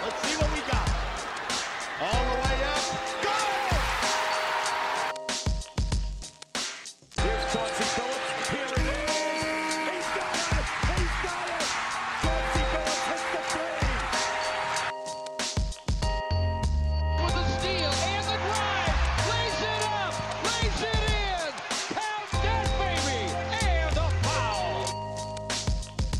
[0.00, 0.47] Let's see what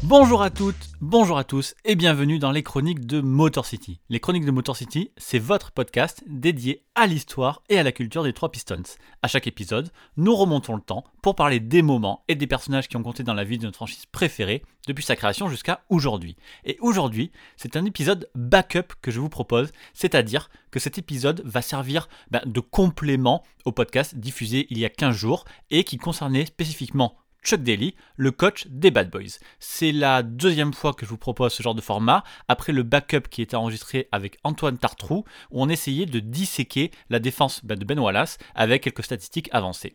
[0.08, 4.00] Bonjour à toutes, bonjour à tous et bienvenue dans les chroniques de Motor City.
[4.08, 8.24] Les chroniques de Motor City, c'est votre podcast dédié à l'histoire et à la culture
[8.24, 8.96] des trois Pistons.
[9.20, 12.96] À chaque épisode, nous remontons le temps pour parler des moments et des personnages qui
[12.96, 16.36] ont compté dans la vie de notre franchise préférée depuis sa création jusqu'à aujourd'hui.
[16.64, 21.60] Et aujourd'hui, c'est un épisode backup que je vous propose, c'est-à-dire que cet épisode va
[21.60, 26.46] servir ben, de complément au podcast diffusé il y a 15 jours et qui concernait
[26.46, 29.38] spécifiquement Chuck Daly, le coach des Bad Boys.
[29.58, 33.28] C'est la deuxième fois que je vous propose ce genre de format, après le backup
[33.30, 37.84] qui était enregistré avec Antoine Tartrou, où on essayait de disséquer la défense bah, de
[37.84, 39.94] Ben Wallace avec quelques statistiques avancées.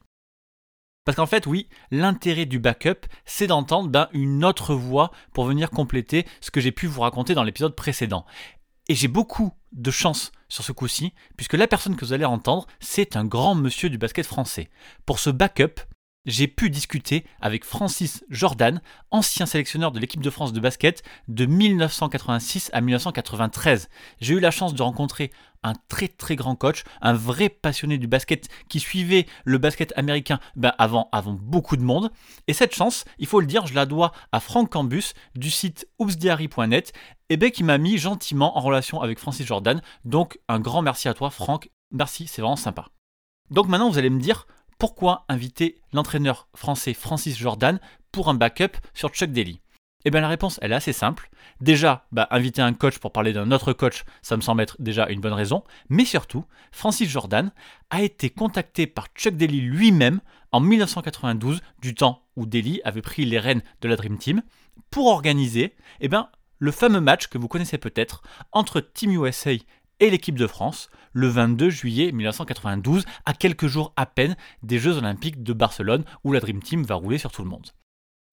[1.05, 5.69] Parce qu'en fait, oui, l'intérêt du backup, c'est d'entendre ben, une autre voix pour venir
[5.69, 8.25] compléter ce que j'ai pu vous raconter dans l'épisode précédent.
[8.87, 12.67] Et j'ai beaucoup de chance sur ce coup-ci, puisque la personne que vous allez entendre,
[12.79, 14.69] c'est un grand monsieur du basket français.
[15.05, 15.81] Pour ce backup,
[16.25, 21.45] j'ai pu discuter avec Francis Jordan, ancien sélectionneur de l'équipe de France de basket de
[21.45, 23.89] 1986 à 1993.
[24.21, 25.31] J'ai eu la chance de rencontrer
[25.63, 30.39] un très très grand coach, un vrai passionné du basket qui suivait le basket américain
[30.55, 32.11] ben, avant, avant beaucoup de monde.
[32.47, 35.87] Et cette chance, il faut le dire, je la dois à Franck Cambus du site
[35.99, 36.93] oopsdiary.net
[37.29, 39.81] et ben, qui m'a mis gentiment en relation avec Francis Jordan.
[40.05, 42.87] Donc un grand merci à toi Franck, merci, c'est vraiment sympa.
[43.49, 44.47] Donc maintenant vous allez me dire
[44.83, 47.79] pourquoi inviter l'entraîneur français Francis Jordan
[48.11, 49.61] pour un backup sur Chuck Daly?
[50.03, 51.29] Eh bien la réponse est assez simple.
[51.61, 55.07] Déjà, bah, inviter un coach pour parler d'un autre coach, ça me semble être déjà
[55.07, 55.63] une bonne raison.
[55.87, 56.43] Mais surtout,
[56.73, 57.53] Francis Jordan
[57.91, 60.19] a été contacté par Chuck Daly lui-même
[60.51, 64.41] en 1992, du temps où Daly avait pris les rênes de la Dream Team,
[64.91, 66.27] pour organiser eh ben,
[66.59, 68.21] le fameux match que vous connaissez peut-être
[68.51, 69.53] entre Team USA
[69.99, 74.97] et l'équipe de France le 22 juillet 1992, à quelques jours à peine des Jeux
[74.97, 77.67] Olympiques de Barcelone où la Dream Team va rouler sur tout le monde.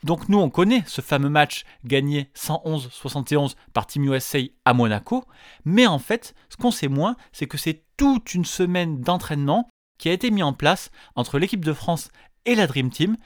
[0.02, 5.24] Donc nous on connaît ce fameux match gagné 111-71 par Team USA à Monaco,
[5.64, 10.08] mais en fait ce qu'on sait moins c'est que c'est toute une semaine d'entraînement qui
[10.08, 12.10] a été mis en place entre l'équipe de France
[12.46, 13.16] et la Dream Team,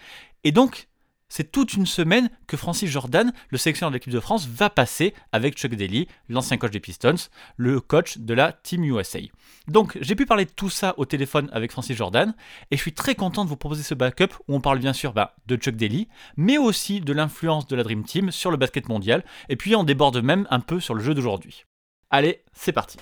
[0.43, 0.89] et donc
[1.29, 5.15] c'est toute une semaine que Francis Jordan, le sélectionneur de l'équipe de France, va passer
[5.33, 7.15] avec Chuck Daly, l'ancien coach des Pistons,
[7.57, 9.19] le coach de la Team USA.
[9.67, 12.35] Donc j'ai pu parler de tout ça au téléphone avec Francis Jordan,
[12.71, 15.13] et je suis très content de vous proposer ce backup où on parle bien sûr
[15.13, 18.89] bah, de Chuck Daly, mais aussi de l'influence de la Dream Team sur le basket
[18.89, 21.65] mondial, et puis on déborde même un peu sur le jeu d'aujourd'hui.
[22.11, 22.99] Allez, c'est parti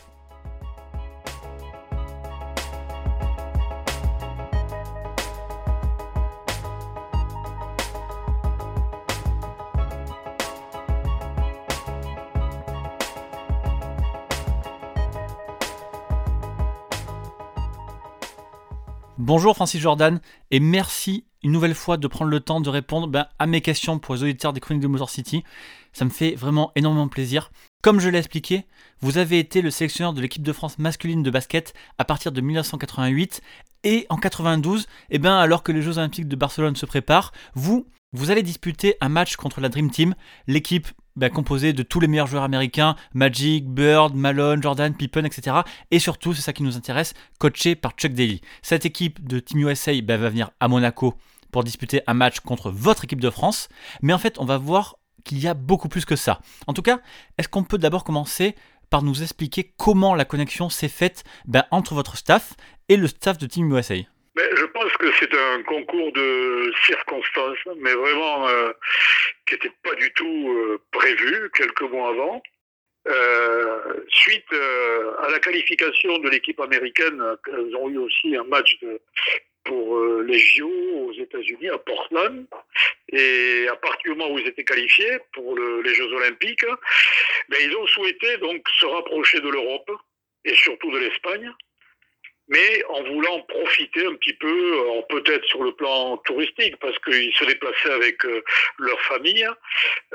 [19.25, 23.29] Bonjour Francis Jordan et merci une nouvelle fois de prendre le temps de répondre ben,
[23.39, 25.45] à mes questions pour les auditeurs des chroniques de Motor City.
[25.93, 27.53] Ça me fait vraiment énormément plaisir.
[27.85, 28.67] Comme je l'ai expliqué,
[29.01, 32.41] vous avez été le sélectionneur de l'équipe de France masculine de basket à partir de
[32.41, 33.43] 1988
[33.85, 37.87] et en 92, eh ben, alors que les Jeux Olympiques de Barcelone se préparent, vous,
[38.13, 40.17] vous allez disputer un match contre la Dream Team,
[40.49, 45.59] l'équipe bah, composée de tous les meilleurs joueurs américains, Magic, Bird, Malone, Jordan, Pippen, etc.
[45.91, 48.41] Et surtout, c'est ça qui nous intéresse, coaché par Chuck Daly.
[48.63, 51.15] Cette équipe de Team USA bah, va venir à Monaco
[51.51, 53.69] pour disputer un match contre votre équipe de France.
[54.01, 56.41] Mais en fait, on va voir qu'il y a beaucoup plus que ça.
[56.67, 57.01] En tout cas,
[57.39, 58.57] est-ce qu'on peut d'abord commencer
[58.91, 62.55] par nous expliquer comment la connexion s'est faite bah, entre votre staff
[62.89, 63.95] et le staff de Team USA
[65.19, 68.73] c'est un concours de circonstances, mais vraiment euh,
[69.47, 72.43] qui n'était pas du tout euh, prévu quelques mois avant.
[73.09, 78.77] Euh, suite à la qualification de l'équipe américaine, elles ont eu aussi un match
[79.65, 82.47] pour les JO aux États-Unis, à Portland.
[83.09, 86.65] Et à partir du moment où ils étaient qualifiés pour le- les Jeux Olympiques,
[87.49, 89.91] ben, ils ont souhaité donc se rapprocher de l'Europe
[90.45, 91.53] et surtout de l'Espagne
[92.53, 94.79] mais en voulant profiter un petit peu,
[95.09, 98.43] peut-être sur le plan touristique, parce qu'ils se déplaçaient avec euh,
[98.79, 99.49] leur famille,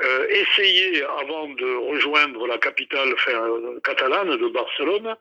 [0.00, 5.16] euh, essayer, avant de rejoindre la capitale euh, catalane de Barcelone,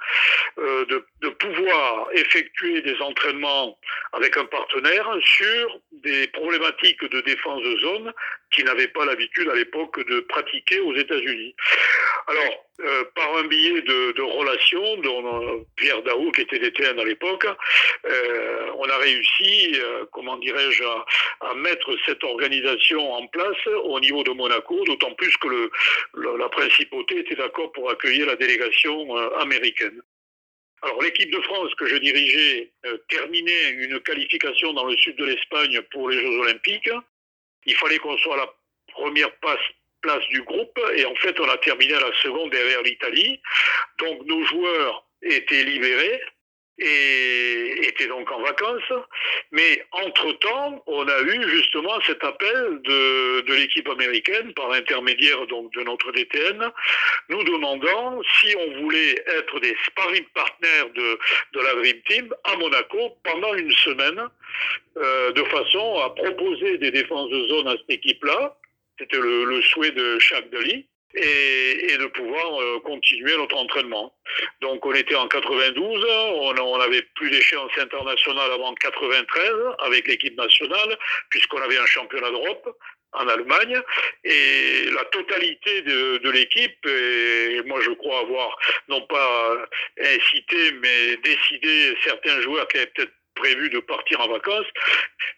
[0.57, 3.77] de pouvoir effectuer des entraînements
[4.13, 8.13] avec un partenaire sur des problématiques de défense de zone
[8.51, 11.55] qu'ils n'avaient pas l'habitude à l'époque de pratiquer aux États-Unis.
[12.27, 16.99] Alors, euh, par un billet de, de relation dont euh, Pierre Daou, qui était DTN
[16.99, 17.47] à l'époque,
[18.05, 19.79] euh, on a réussi,
[20.11, 25.71] comment dirais-je, à, mettre cette organisation en place au niveau de Monaco, d'autant plus que
[26.37, 30.01] la principauté était d'accord pour accueillir la délégation américaine.
[30.83, 32.71] Alors l'équipe de France que je dirigeais
[33.09, 36.91] terminait une qualification dans le sud de l'Espagne pour les Jeux Olympiques.
[37.67, 38.49] Il fallait qu'on soit la
[38.93, 43.39] première place du groupe et en fait on a terminé à la seconde derrière l'Italie.
[43.99, 46.21] Donc nos joueurs étaient libérés
[46.79, 48.91] et étaient donc en vacances.
[49.51, 55.73] Mais entre-temps, on a eu justement cet appel de, de l'équipe américaine par l'intermédiaire donc
[55.73, 56.71] de notre DTN,
[57.29, 61.19] nous demandant si on voulait être des sparring partners de,
[61.53, 64.21] de la Dream Team à Monaco pendant une semaine,
[64.97, 68.57] euh, de façon à proposer des défenses de zone à cette équipe-là.
[68.99, 74.13] C'était le, le, souhait de Jacques Delis et, de pouvoir euh, continuer notre entraînement.
[74.61, 80.97] Donc on était en 92, on n'avait plus d'échéance internationale avant 93 avec l'équipe nationale,
[81.29, 82.69] puisqu'on avait un championnat d'Europe
[83.13, 83.81] en Allemagne,
[84.25, 88.57] et la totalité de, de l'équipe, et moi je crois avoir
[88.89, 89.65] non pas
[89.99, 94.67] incité, mais décidé certains joueurs qui avaient peut-être prévu de partir en vacances,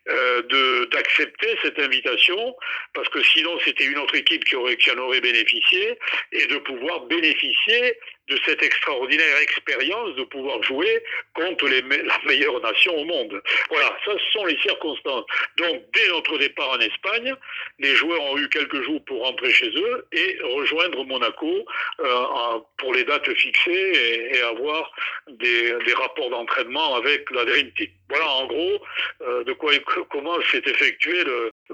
[0.09, 2.55] euh, d'accepter cette invitation,
[2.93, 5.97] parce que sinon c'était une autre équipe qui, aurait, qui en aurait bénéficié,
[6.31, 7.97] et de pouvoir bénéficier
[8.29, 11.03] de cette extraordinaire expérience de pouvoir jouer
[11.33, 11.81] contre la
[12.25, 13.41] meilleure nation au monde.
[13.69, 15.25] Voilà, ça ce sont les circonstances.
[15.57, 17.33] Donc dès notre départ en Espagne,
[17.79, 21.65] les joueurs ont eu quelques jours pour rentrer chez eux et rejoindre Monaco
[21.99, 24.91] euh, pour les dates fixées et, avoir
[25.27, 27.89] des, rapports d'entraînement avec la Dream Team.
[28.09, 28.81] Voilà en gros
[29.21, 29.73] euh, de quoi
[30.09, 31.23] comment s'est effectué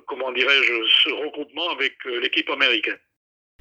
[0.07, 2.98] comment dirais-je ce regroupement avec euh, l'équipe américaine.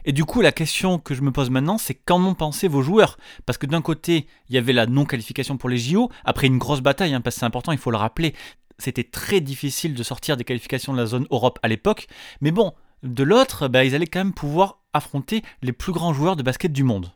[0.04, 2.82] Et du coup, la question que je me pose maintenant, c'est qu'en ont pensé vos
[2.82, 3.16] joueurs?
[3.46, 6.82] Parce que d'un côté, il y avait la non-qualification pour les JO, après une grosse
[6.82, 8.34] bataille, hein, parce que c'est important, il faut le rappeler,
[8.78, 12.06] c'était très difficile de sortir des qualifications de la zone Europe à l'époque,
[12.40, 16.36] mais bon, de l'autre, bah, ils allaient quand même pouvoir affronter les plus grands joueurs
[16.36, 17.10] de basket du monde.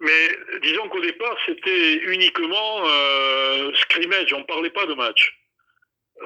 [0.00, 0.28] Mais
[0.62, 3.72] disons qu'au départ, c'était uniquement euh,
[4.34, 5.34] on ne parlait pas de match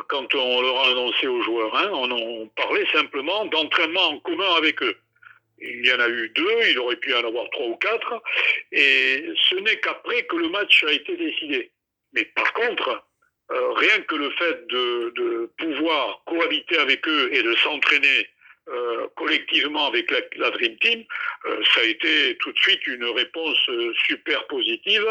[0.08, 1.74] quand on leur a annoncé aux joueurs.
[1.76, 4.96] Hein, on, on parlait simplement d'entraînement en commun avec eux.
[5.64, 8.22] Il y en a eu deux, il aurait pu en avoir trois ou quatre,
[8.72, 11.70] et ce n'est qu'après que le match a été décidé.
[12.12, 13.04] Mais par contre,
[13.52, 18.28] euh, rien que le fait de, pouvoir cohabiter avec eux et de s'entraîner
[18.68, 21.04] euh, collectivement avec la, Dream Team,
[21.46, 23.58] euh, ça a été tout de suite une réponse
[24.06, 25.06] super positive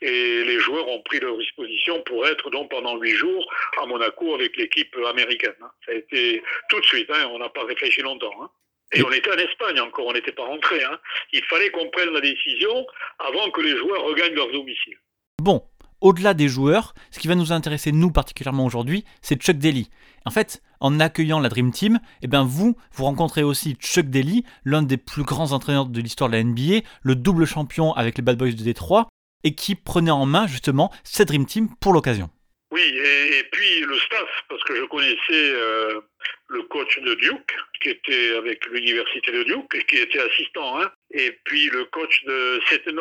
[0.00, 3.44] et les joueurs ont pris leur disposition pour être donc pendant huit jours
[3.80, 5.54] à Monaco avec l'équipe américaine.
[5.84, 8.34] Ça a été tout de suite, hein, on n'a pas réfléchi longtemps.
[8.42, 8.50] Hein.
[8.92, 10.82] Et on était en Espagne encore, on n'était pas rentré.
[10.84, 10.98] Hein.
[11.32, 12.86] Il fallait qu'on prenne la décision
[13.18, 14.98] avant que les joueurs regagnent leur domicile.
[15.40, 15.62] Bon,
[16.02, 19.88] au-delà des joueurs, ce qui va nous intéresser nous particulièrement aujourd'hui, c'est Chuck Daly.
[20.26, 24.44] En fait, en accueillant la Dream Team, eh bien vous, vous rencontrez aussi Chuck Daly,
[24.64, 28.22] l'un des plus grands entraîneurs de l'histoire de la NBA, le double champion avec les
[28.22, 29.08] Bad Boys de Détroit,
[29.44, 32.30] et qui prenait en main justement cette Dream Team pour l'occasion.
[32.72, 36.00] Oui, et, et, puis le staff, parce que je connaissais euh,
[36.48, 41.32] le coach de Duke, qui était avec l'université de Duke, qui était assistant, hein, et
[41.44, 42.96] puis le coach de Seton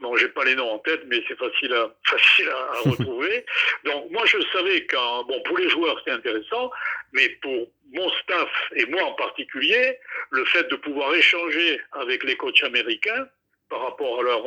[0.00, 3.46] Bon, j'ai pas les noms en tête, mais c'est facile à, facile à, retrouver.
[3.84, 6.72] Donc, moi, je savais qu'en, bon, pour les joueurs, c'était intéressant,
[7.12, 9.96] mais pour mon staff et moi en particulier,
[10.30, 13.28] le fait de pouvoir échanger avec les coachs américains
[13.72, 14.46] par rapport à leur,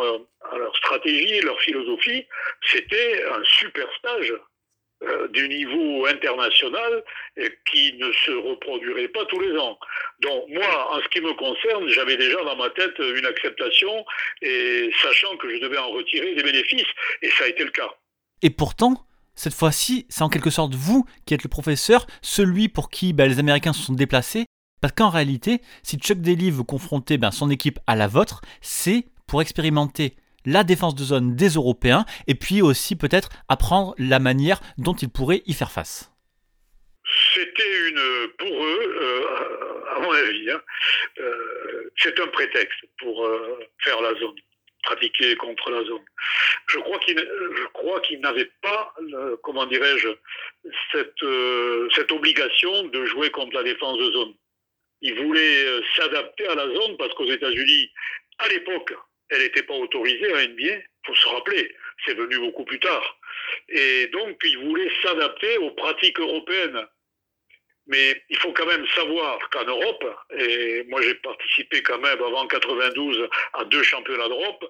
[0.52, 2.26] à leur stratégie, leur philosophie,
[2.72, 4.34] c'était un super stage
[5.04, 7.04] euh, du niveau international
[7.72, 9.80] qui ne se reproduirait pas tous les ans.
[10.22, 14.06] Donc moi, en ce qui me concerne, j'avais déjà dans ma tête une acceptation
[14.44, 16.88] et sachant que je devais en retirer des bénéfices,
[17.24, 17.94] et ça a été le cas.
[18.44, 22.92] Et pourtant, cette fois-ci, c'est en quelque sorte vous qui êtes le professeur, celui pour
[22.92, 24.46] qui ben, les Américains se sont déplacés,
[24.82, 29.06] parce qu'en réalité, si Chuck Daly veut confronter ben, son équipe à la vôtre, c'est
[29.28, 30.16] pour expérimenter
[30.46, 35.10] la défense de zone des Européens et puis aussi peut-être apprendre la manière dont ils
[35.10, 36.12] pourraient y faire face.
[37.34, 40.62] C'était une, pour eux, euh, à mon avis, hein,
[41.20, 44.36] euh, c'est un prétexte pour euh, faire la zone,
[44.84, 46.04] pratiquer contre la zone.
[46.68, 48.94] Je crois qu'ils, n'avaient pas,
[49.44, 50.10] comment dirais-je,
[50.92, 54.34] cette, obligation de jouer contre la défense de zone.
[55.02, 57.92] Ils voulaient s'adapter à la zone parce qu'aux États-Unis,
[58.40, 58.94] à l'époque,
[59.30, 63.20] elle n'était pas autorisée à NBA, faut se rappeler, c'est venu beaucoup plus tard.
[63.70, 66.86] Et donc, ils voulaient s'adapter aux pratiques européennes.
[67.88, 70.04] Mais il faut quand même savoir qu'en Europe,
[70.40, 74.66] et moi j'ai participé quand même avant 92 à deux championnats d'Europe,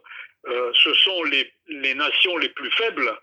[0.47, 3.17] euh, ce sont les, les nations les plus faibles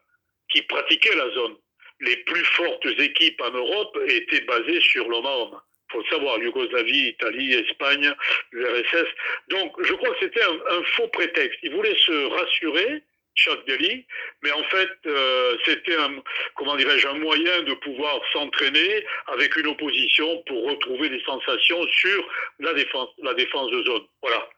[0.50, 1.56] qui pratiquaient la zone.
[2.00, 5.60] Les plus fortes équipes en Europe étaient basées sur l'homme à homme.
[5.92, 8.12] Faut savoir, Yougoslavie, Italie, Espagne,
[8.52, 9.08] l'URSS.
[9.48, 11.58] Donc je crois que c'était un, un faux prétexte.
[11.62, 13.02] Ils voulaient se rassurer
[13.34, 14.04] Chuck Daly,
[14.42, 16.22] mais en fait, euh, c'était un,
[16.54, 22.28] comment dirais-je, un moyen de pouvoir s'entraîner avec une opposition pour retrouver des sensations sur
[22.60, 24.02] la défense, la défense de zone.
[24.20, 24.48] Voilà.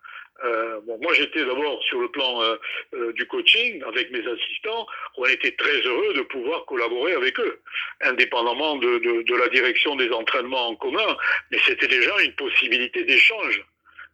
[0.43, 2.57] Euh, moi, j'étais d'abord sur le plan euh,
[2.95, 4.87] euh, du coaching avec mes assistants.
[5.17, 7.61] On était très heureux de pouvoir collaborer avec eux,
[8.00, 11.17] indépendamment de, la direction des entraînements en commun.
[11.50, 13.62] Mais c'était déjà une possibilité d'échange.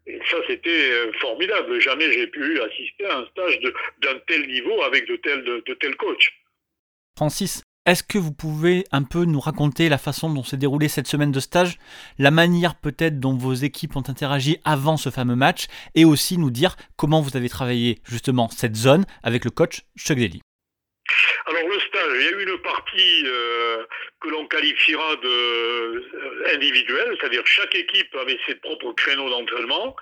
[0.07, 1.81] Et ça, c'était formidable.
[1.81, 3.61] Jamais j'ai pu assister à un stage
[4.01, 6.33] d'un tel niveau avec de tels, de, de coachs.
[7.17, 11.07] Francis, est-ce que vous pouvez un peu nous raconter la façon dont s'est déroulée cette
[11.07, 11.79] semaine de stage,
[12.19, 16.51] la manière peut-être dont vos équipes ont interagi avant ce fameux match, et aussi nous
[16.51, 20.43] dire comment vous avez travaillé justement cette zone avec le coach Chuck Daly?
[21.47, 23.85] Alors le stage, il y a eu une partie euh,
[24.21, 29.97] que l'on qualifiera de euh, individuelle, c'est-à-dire chaque équipe avait ses propres créneaux d'entraînement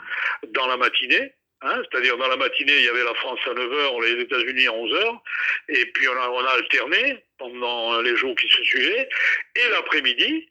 [0.53, 1.33] dans la matinée.
[1.63, 4.73] Hein, c'est-à-dire dans la matinée, il y avait la France à 9h, les États-Unis à
[4.73, 5.19] 11h,
[5.69, 9.09] et puis on a, on a alterné pendant les jours qui se suivaient.
[9.57, 10.49] Et l'après-midi,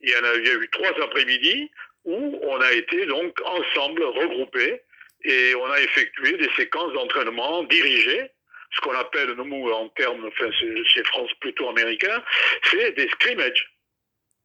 [0.00, 1.70] il y, en a, il y a eu trois après-midi
[2.04, 4.80] où on a été donc ensemble regroupés
[5.24, 8.30] et on a effectué des séquences d'entraînement dirigées
[8.72, 10.50] ce qu'on appelle, nous, en termes, enfin,
[10.94, 12.22] c'est France plutôt américain,
[12.70, 13.72] c'est des scrimmages.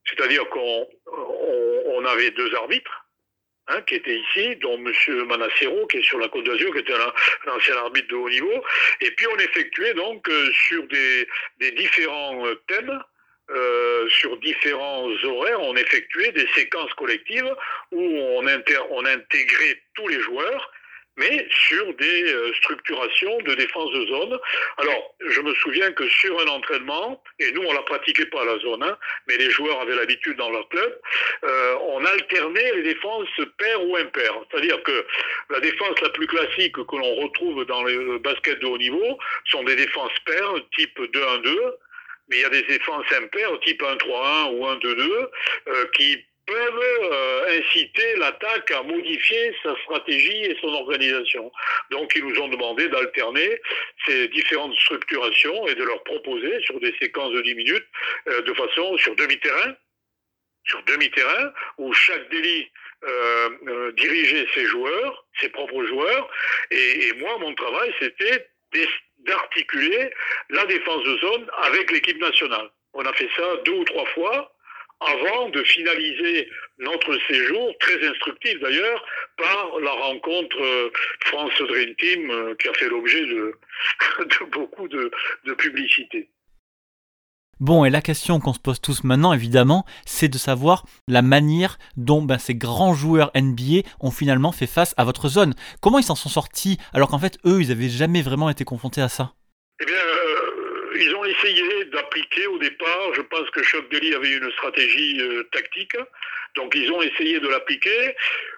[0.06, 3.05] C'est-à-dire qu'on on, on avait deux arbitres,
[3.68, 4.94] hein, qui étaient ici, dont M.
[5.26, 7.14] Manassero, qui est sur la Côte d'Azur, qui était un,
[7.48, 8.64] un ancien arbitre de haut niveau,
[9.02, 11.28] et puis on effectuait donc euh, sur des,
[11.60, 13.02] des différents euh, thèmes,
[13.52, 17.56] euh, sur différents horaires, on effectuait des séquences collectives
[17.92, 20.72] où on, inter- on intégrait tous les joueurs
[21.18, 24.40] mais sur des euh, structurations de défense de zone.
[24.78, 28.60] Alors, je me souviens que sur un entraînement, et nous on la pratiquait pas la
[28.60, 31.00] zone, hein, mais les joueurs avaient l'habitude dans leur club,
[31.44, 34.36] euh, on alternait les défenses paires ou impaires.
[34.52, 35.06] C'est-à-dire que
[35.50, 39.64] la défense la plus classique que l'on retrouve dans le basket de haut niveau sont
[39.64, 41.76] des défenses paires type 2-1-2,
[42.30, 45.30] mais il y a des défenses impaires type 1-3-1 ou 1-2-2
[45.68, 51.52] euh, qui peuvent euh, inciter l'attaque à modifier sa stratégie et son organisation.
[51.92, 53.60] Donc ils nous ont demandé d'alterner
[54.06, 57.88] ces différentes structurations et de leur proposer sur des séquences de 10 minutes
[58.28, 59.76] euh, de façon sur demi-terrain,
[60.66, 62.70] sur demi-terrain, où chaque délit
[63.04, 66.30] euh, euh, dirigeait ses joueurs, ses propres joueurs,
[66.72, 68.48] et, moi mon travail c'était
[69.20, 70.10] d'articuler
[70.50, 72.70] la défense de zone avec l'équipe nationale.
[72.94, 74.55] On a fait ça deux ou trois fois
[75.00, 76.50] avant de finaliser
[76.80, 79.04] notre séjour, très instructif d'ailleurs,
[79.38, 80.90] par la rencontre euh,
[81.26, 83.54] France Dream Team euh, qui a fait l'objet de,
[84.52, 85.12] beaucoup de,
[85.46, 86.30] de publicité.
[87.62, 91.78] Bon, et la question qu'on se pose tous maintenant, évidemment, c'est de savoir la manière
[91.96, 95.54] dont ben, ces grands joueurs NBA ont finalement fait face à votre zone.
[95.82, 99.02] Comment ils s'en sont sortis alors qu'en fait, eux, ils n'avaient jamais vraiment été confrontés
[99.02, 99.36] à ça
[99.82, 104.34] Eh bien, euh, ils ont essayé d'appliquer au départ, je pense que Chuck Daly avait
[104.34, 105.96] une stratégie euh, tactique,
[106.56, 108.16] donc ils ont essayé de l'appliquer.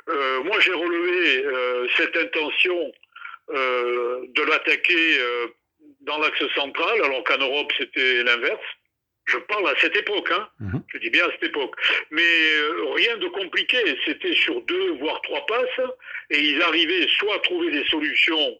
[0.09, 2.91] Euh, moi, j'ai relevé euh, cette intention
[3.49, 5.19] de l'attaquer
[6.01, 8.59] dans l'axe central, alors qu'en Europe, c'était l'inverse.
[9.23, 10.49] Je parle à cette époque, hein.
[10.59, 10.83] Mhm.
[10.93, 11.75] je dis bien à cette époque.
[12.11, 12.21] Mais
[12.95, 15.87] rien de compliqué, c'était sur deux, voire trois passes,
[16.29, 18.59] et ils arrivaient soit à trouver des solutions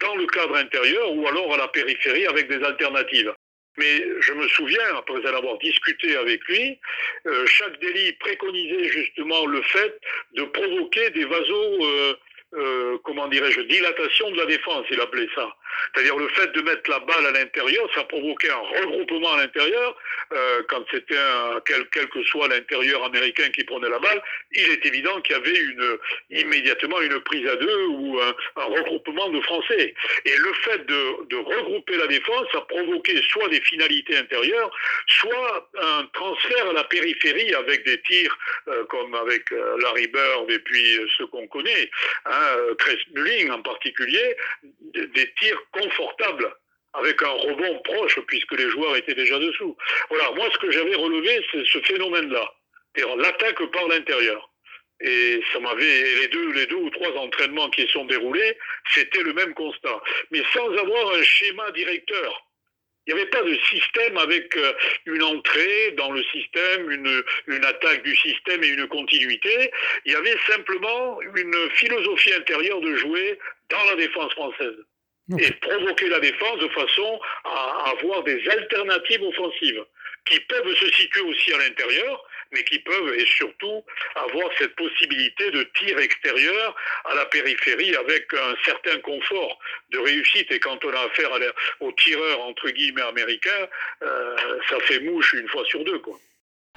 [0.00, 3.34] dans le cadre intérieur ou alors à la périphérie avec des alternatives.
[3.78, 6.78] Mais je me souviens, après avoir discuté avec lui,
[7.26, 10.00] euh, chaque délit préconisait justement le fait
[10.34, 12.18] de provoquer des vasos,
[12.54, 15.54] euh, comment dirais-je, dilatation de la défense, il appelait ça.
[15.92, 19.96] C'est-à-dire le fait de mettre la balle à l'intérieur, ça provoquait un regroupement à l'intérieur.
[20.32, 21.14] Euh, quand c'était
[21.66, 25.38] quel, quel que soit l'intérieur américain qui prenait la balle, il est évident qu'il y
[25.38, 25.60] avait
[26.30, 29.94] immédiatement une prise à deux ou un, regroupement de Français.
[30.24, 34.70] Et le fait de, regrouper la défense a provoqué soit des finalités intérieures,
[35.06, 38.36] soit un transfert à la périphérie avec des tirs
[38.68, 41.90] euh, comme avec Larry Bird et puis ceux qu'on connaît,
[42.26, 42.37] hein,
[43.14, 44.36] Mullin en particulier,
[44.94, 46.54] des, tirs confortables
[46.94, 49.76] avec un rebond proche puisque les joueurs étaient déjà dessous.
[50.08, 52.52] Voilà, moi ce que j'avais relevé, c'est ce phénomène-là,
[53.16, 54.50] l'attaque par l'intérieur.
[55.00, 58.58] Et ça m'avait les deux, les deux ou trois entraînements qui sont déroulés,
[58.92, 60.00] c'était le même constat,
[60.32, 62.47] mais sans avoir un schéma directeur.
[63.08, 64.72] Il n'y avait pas de système avec euh,
[65.06, 69.70] une entrée dans le système, une, une attaque du système et une continuité.
[70.04, 73.38] Il y avait simplement une philosophie intérieure de jouer
[73.70, 74.76] dans la défense française
[75.38, 79.84] et provoquer la défense de façon à avoir des alternatives offensives
[80.26, 85.50] qui peuvent se situer aussi à l'intérieur, mais qui peuvent et surtout avoir cette possibilité
[85.50, 86.74] de tir extérieur
[87.04, 89.58] à la périphérie avec un certain confort
[89.90, 90.50] de réussite.
[90.50, 91.30] Et quand on a affaire
[91.80, 93.68] aux tireurs entre guillemets américains,
[94.02, 94.36] euh,
[94.68, 96.18] ça fait mouche une fois sur deux, quoi.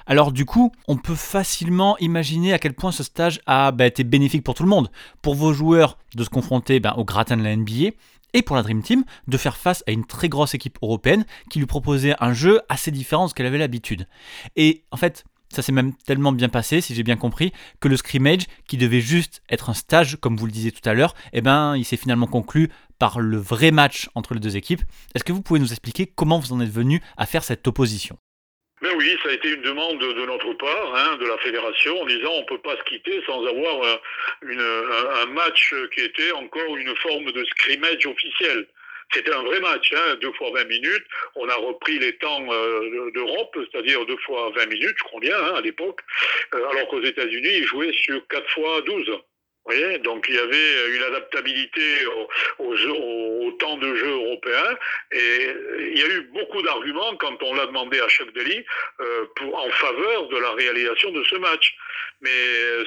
[0.06, 4.02] Alors du coup, on peut facilement imaginer à quel point ce stage a bah, été
[4.02, 4.90] bénéfique pour tout le monde.
[5.22, 7.92] Pour vos joueurs de se confronter bah, au gratin de la NBA,
[8.34, 11.58] et pour la Dream Team de faire face à une très grosse équipe européenne qui
[11.58, 14.06] lui proposait un jeu assez différent de ce qu'elle avait l'habitude.
[14.56, 17.96] Et en fait, ça s'est même tellement bien passé, si j'ai bien compris, que le
[17.96, 21.40] scrimmage, qui devait juste être un stage, comme vous le disiez tout à l'heure, eh
[21.40, 22.68] ben, il s'est finalement conclu
[22.98, 24.82] par le vrai match entre les deux équipes.
[25.14, 28.16] Est-ce que vous pouvez nous expliquer comment vous en êtes venu à faire cette opposition?
[28.82, 32.06] Ben oui, ça a été une demande de notre part, hein, de la fédération, en
[32.06, 34.00] disant on ne peut pas se quitter sans avoir
[34.42, 38.66] un, match qui était encore une forme de scrimmage officiel.
[39.12, 41.04] C'était un vrai match, hein, deux fois 20 minutes.
[41.34, 45.36] On a repris les temps euh, d'Europe, c'est-à-dire deux fois 20 minutes, je crois bien,
[45.36, 46.00] hein, à l'époque,
[46.54, 49.10] euh, alors qu'aux États-Unis, ils jouaient sur quatre fois 12
[49.64, 52.04] voyez donc il y avait une adaptabilité
[52.58, 54.76] au, temps de jeu européen
[55.12, 58.64] et il y a eu beaucoup d'arguments quand on l'a demandé à Chuck Daly
[59.00, 61.76] euh, en faveur de la réalisation de ce match.
[62.20, 62.30] Mais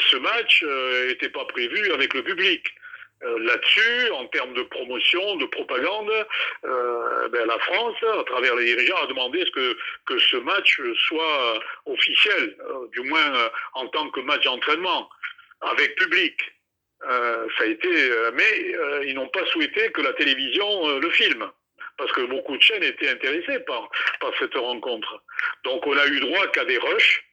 [0.09, 0.63] ce match
[1.07, 2.65] n'était euh, pas prévu avec le public.
[3.25, 6.11] Euh, là-dessus, en termes de promotion, de propagande,
[6.63, 12.55] ben, la France, à travers les dirigeants, a demandé que, que ce match soit officiel,
[12.91, 15.09] du moins en tant que match d'entraînement,
[15.61, 16.39] avec public.
[17.03, 21.09] Euh, ça a été, euh, mais euh, ils n'ont pas souhaité que la télévision le
[21.11, 21.49] filme,
[21.97, 23.89] parce que beaucoup de chaînes étaient intéressées par,
[24.19, 25.21] par cette rencontre.
[25.63, 27.23] Donc on a eu droit qu'à des rushs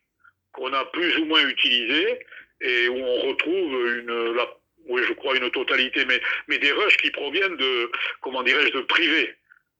[0.53, 2.27] qu'on a plus ou moins utilisés
[2.61, 4.47] et où on retrouve une, la,
[4.89, 7.91] oui, je crois une totalité, mais, mais des rushs qui proviennent de,
[8.21, 9.35] comment dirais-je, de privés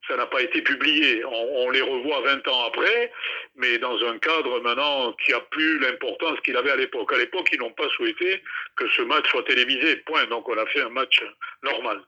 [0.09, 1.25] ça n'a pas été publié.
[1.25, 3.13] On, les revoit 20 ans après,
[3.57, 7.13] mais dans un cadre maintenant qui a plus l'importance qu'il avait à l'époque.
[7.13, 8.43] À l'époque, ils n'ont pas souhaité
[8.77, 9.97] que ce match soit télévisé.
[10.07, 10.27] Point.
[10.27, 11.23] Donc on a fait un match
[11.63, 12.01] normal.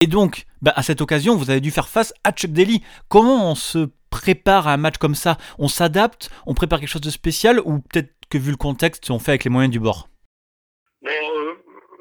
[0.00, 2.82] Et donc, bah, à cette occasion, vous avez dû faire face à Chuck Daly.
[3.08, 5.36] Comment on se prépare à un match comme ça?
[5.58, 6.30] On s'adapte?
[6.46, 7.60] On prépare quelque chose de spécial?
[7.64, 10.08] Ou peut-être que vu le contexte, on fait avec les moyens du bord?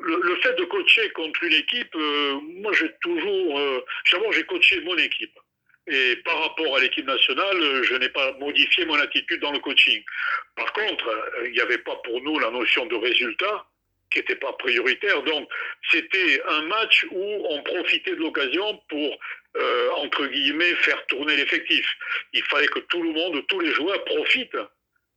[0.05, 4.81] Le, fait de coacher contre une équipe, euh, moi j'ai toujours, euh, d'abord j'ai coaché
[4.81, 5.37] mon équipe.
[5.87, 10.03] Et par rapport à l'équipe nationale, je n'ai pas modifié mon attitude dans le coaching.
[10.55, 13.65] Par contre, euh, il n'y avait pas pour nous la notion de résultat
[14.11, 15.21] qui n'était pas prioritaire.
[15.23, 15.49] Donc,
[15.91, 19.17] c'était un match où on profitait de l'occasion pour,
[19.97, 21.85] entre guillemets, faire tourner l'effectif.
[22.31, 24.57] Il fallait que tout le monde, tous les joueurs profitent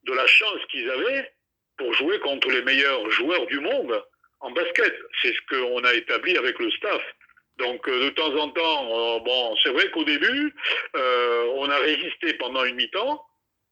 [0.04, 1.30] de la chance qu'ils avaient
[1.76, 4.02] pour jouer contre les meilleurs joueurs du monde
[4.40, 4.94] en basket.
[5.22, 7.02] C'est ce qu'on a établi avec le staff.
[7.58, 10.54] Donc euh, de temps en temps, euh, bon, c'est vrai qu'au début,
[10.96, 13.24] euh, on a résisté pendant une mi-temps,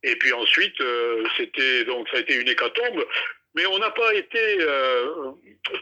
[0.02, 0.76] et puis ensuite,
[1.36, 3.04] c'était donc ça a été une hécatombe,
[3.54, 4.58] mais on n'a pas été,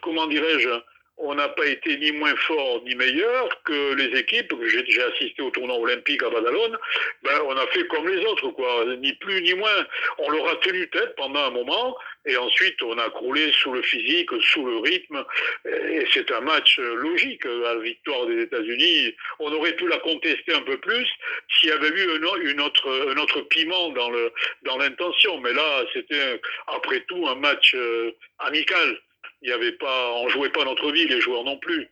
[0.03, 0.71] comment dirais-je,
[1.17, 4.53] on n'a pas été ni moins fort ni meilleur que les équipes.
[4.67, 6.77] J'ai assisté au tournoi olympique à Badalone.
[7.23, 8.85] Ben, on a fait comme les autres, quoi.
[8.99, 9.87] Ni plus ni moins.
[10.19, 11.97] On leur a tenu tête pendant un moment.
[12.27, 15.25] Et ensuite, on a croulé sous le physique, sous le rythme.
[15.67, 17.45] Et c'est un match logique.
[17.45, 21.07] La victoire des États-Unis, on aurait pu la contester un peu plus
[21.49, 25.39] s'il y avait eu un, une autre, un autre piment dans l'intention.
[25.41, 28.99] Mais là, c'était après tout un match euh, amical
[29.45, 31.89] il y avait pas, on jouait pas notre vie, les joueurs non plus.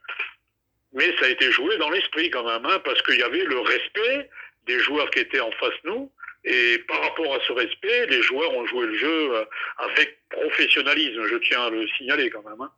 [0.94, 3.60] Mais ça a été joué dans l'esprit quand même, hein, parce qu'il y avait le
[3.60, 4.30] respect
[4.66, 6.10] des joueurs qui étaient en face de nous.
[6.44, 9.44] Et par rapport à ce respect, les joueurs ont joué le jeu euh,
[9.78, 12.60] avec professionnalisme, je tiens à le signaler quand même.
[12.60, 12.72] Hein.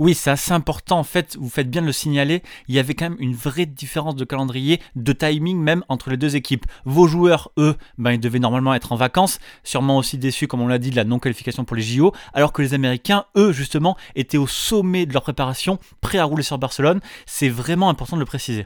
[0.00, 0.98] Oui, c'est assez important.
[0.98, 2.40] En fait, vous faites bien de le signaler.
[2.68, 6.16] Il y avait quand même une vraie différence de calendrier, de timing même entre les
[6.16, 6.64] deux équipes.
[6.86, 10.68] Vos joueurs, eux, ben, ils devaient normalement être en vacances, sûrement aussi déçus, comme on
[10.68, 14.38] l'a dit, de la non-qualification pour les JO, alors que les Américains, eux, justement, étaient
[14.38, 17.02] au sommet de leur préparation, prêts à rouler sur Barcelone.
[17.26, 18.64] C'est vraiment important de le préciser.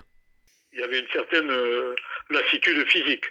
[0.73, 1.97] Il y avait une certaine euh,
[2.31, 3.25] lassitude physique.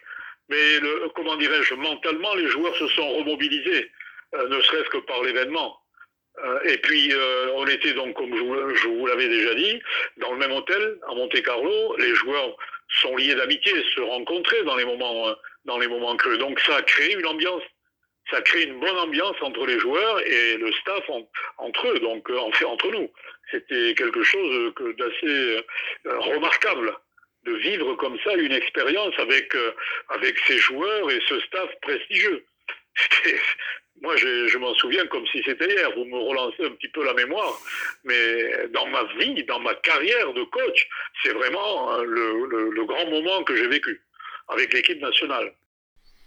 [0.49, 3.89] Mais le, comment dirais-je, mentalement, les joueurs se sont remobilisés,
[4.33, 5.77] euh, ne serait-ce que par l'événement.
[6.43, 9.82] Euh, et puis, euh, on était donc, comme je vous, l'avais déjà dit,
[10.17, 11.96] dans le même hôtel à Monte-Carlo.
[11.98, 12.58] Les joueurs
[13.02, 15.34] sont liés d'amitié, se rencontraient dans les moments, euh,
[15.65, 16.38] dans les moments creux.
[16.38, 17.63] Donc, ça a créé une ambiance.
[18.30, 21.04] Ça a créé une bonne ambiance entre les joueurs et le staff
[21.58, 23.12] entre eux, donc en fait entre nous.
[23.52, 25.62] C'était quelque chose d'assez
[26.06, 26.96] remarquable.
[27.46, 29.74] de vivre comme ça une expérience avec, euh,
[30.10, 32.46] avec ces joueurs et ce staff prestigieux.
[34.03, 35.89] Moi, je, m'en souviens comme si c'était hier.
[35.95, 37.57] Vous me relancez un petit peu la mémoire.
[38.03, 40.87] Mais dans ma vie, dans ma carrière de coach,
[41.23, 44.01] c'est vraiment le, le grand moment que j'ai vécu
[44.49, 45.53] avec l'équipe nationale.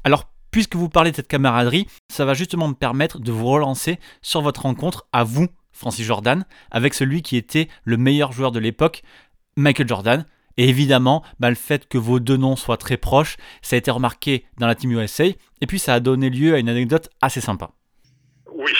[0.04, 3.98] Alors, puisque vous parlez de cette camaraderie, ça va justement me permettre de vous relancer
[4.22, 8.58] sur votre rencontre à vous, Francis Jordan, avec celui qui était le meilleur joueur de
[8.58, 9.02] l'époque,
[9.56, 10.26] Michael Jordan.
[10.58, 13.90] Et évidemment, bah, le fait que vos deux noms soient très proches, ça a été
[13.90, 17.40] remarqué dans la Team USA, et puis ça a donné lieu à une anecdote assez
[17.40, 17.70] sympa.
[18.46, 18.72] Oui,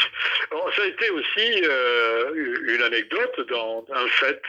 [0.75, 4.43] ça a été aussi euh, une anecdote dans un fait,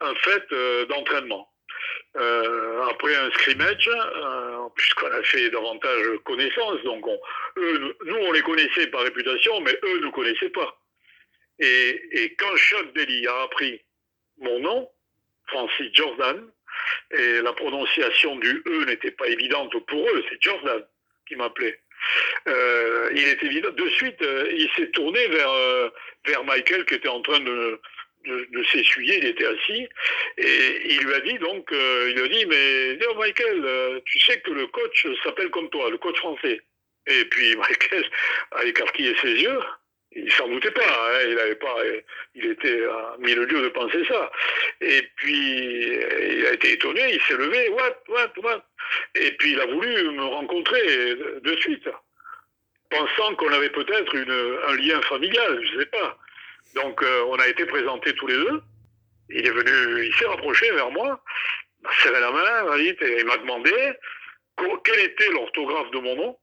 [0.00, 1.50] un fait euh, d'entraînement.
[2.16, 3.90] Euh, après un scrimmage,
[4.76, 7.04] puisqu'on a fait davantage connaissance, donc
[7.56, 10.80] nous on les connaissait par réputation, mais eux ne nous connaissaient pas.
[11.58, 13.80] Et, et quand Chuck Daly a appris
[14.38, 14.88] mon nom,
[15.48, 16.48] Francis Jordan,
[17.10, 20.84] et la prononciation du E n'était pas évidente pour eux, c'est Jordan
[21.26, 21.78] qui m'appelait.
[22.48, 25.88] Euh, il est évident, de suite, euh, il s'est tourné vers, euh,
[26.26, 27.80] vers Michael qui était en train de,
[28.26, 29.88] de, s'essuyer, il était assis,
[30.38, 34.66] et il lui a dit donc, il a dit, mais Michael, tu sais que le
[34.66, 36.60] coach s'appelle comme toi, le coach français.
[37.06, 38.04] Et puis Michael
[38.52, 39.60] a écarquillé ses yeux,
[40.16, 41.76] il s'en doutait pas, hein, il avait pas,
[42.34, 44.30] il était à mille lieues de penser ça.
[44.80, 45.88] Et puis
[46.38, 48.64] il a été étonné, il s'est levé, what, what, what.
[49.14, 51.88] Et puis il a voulu me rencontrer de suite,
[52.90, 54.16] pensant qu'on avait peut-être
[54.68, 56.18] un lien familial, je sais pas.
[56.74, 58.62] Donc euh, on a été présentés tous les deux.
[59.30, 61.22] Il est venu, il s'est rapproché vers moi,
[61.82, 63.72] m'a serré la main, et il m'a demandé
[64.56, 66.38] co- quel était l'orthographe de mon nom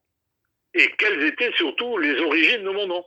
[0.73, 3.05] et quelles étaient surtout les origines de mon nom.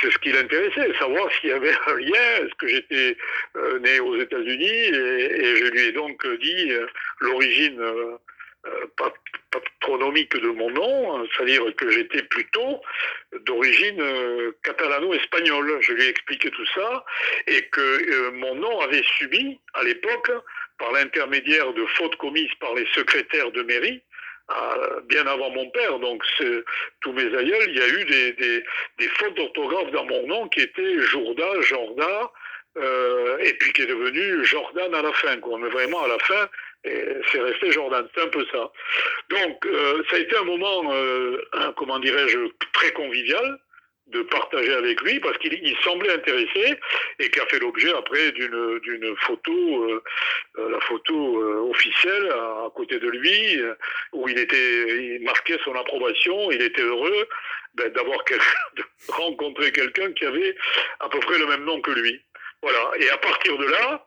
[0.00, 3.16] C'est ce qui l'intéressait, savoir s'il y avait un lien, est-ce que j'étais
[3.56, 6.86] euh, né aux États-Unis, et, je lui ai donc dit euh,
[7.20, 8.16] l'origine euh,
[8.96, 9.14] pat-
[9.52, 12.80] patronymique de mon nom, hein, c'est-à-dire que j'étais plutôt
[13.46, 14.02] d'origine
[14.64, 15.78] catalano-espagnole.
[15.80, 17.04] Je lui ai expliqué tout ça,
[17.46, 20.32] et que mon nom avait subi, à l'époque,
[20.78, 24.02] par l'intermédiaire de fautes commises par les secrétaires de mairie,
[25.08, 26.22] bien avant mon père, donc
[27.00, 28.64] tous mes aïeuls, il y a eu des, des,
[28.98, 32.30] des fautes d'orthographe dans mon nom qui étaient Jourda, Jorda,
[32.76, 35.58] euh, et puis qui est devenu Jordan à la fin, quoi.
[35.58, 36.48] Mais vraiment à la fin,
[36.82, 38.70] c'est resté Jordan, c'est un peu ça.
[39.30, 41.40] Donc euh, ça a été un moment, euh,
[41.76, 42.38] comment dirais-je,
[42.72, 43.58] très convivial
[44.08, 46.78] de partager avec lui parce qu'il il semblait intéressé
[47.18, 50.02] et qui a fait l'objet après d'une d'une photo, euh,
[50.58, 53.74] euh, la photo euh, officielle à, à côté de lui euh,
[54.12, 57.28] où il était, il marquait son approbation, il était heureux
[57.74, 58.44] ben, d'avoir quelqu'un,
[58.76, 60.54] de rencontrer quelqu'un qui avait
[61.00, 62.20] à peu près le même nom que lui.
[62.62, 62.92] Voilà.
[62.98, 64.06] Et à partir de là,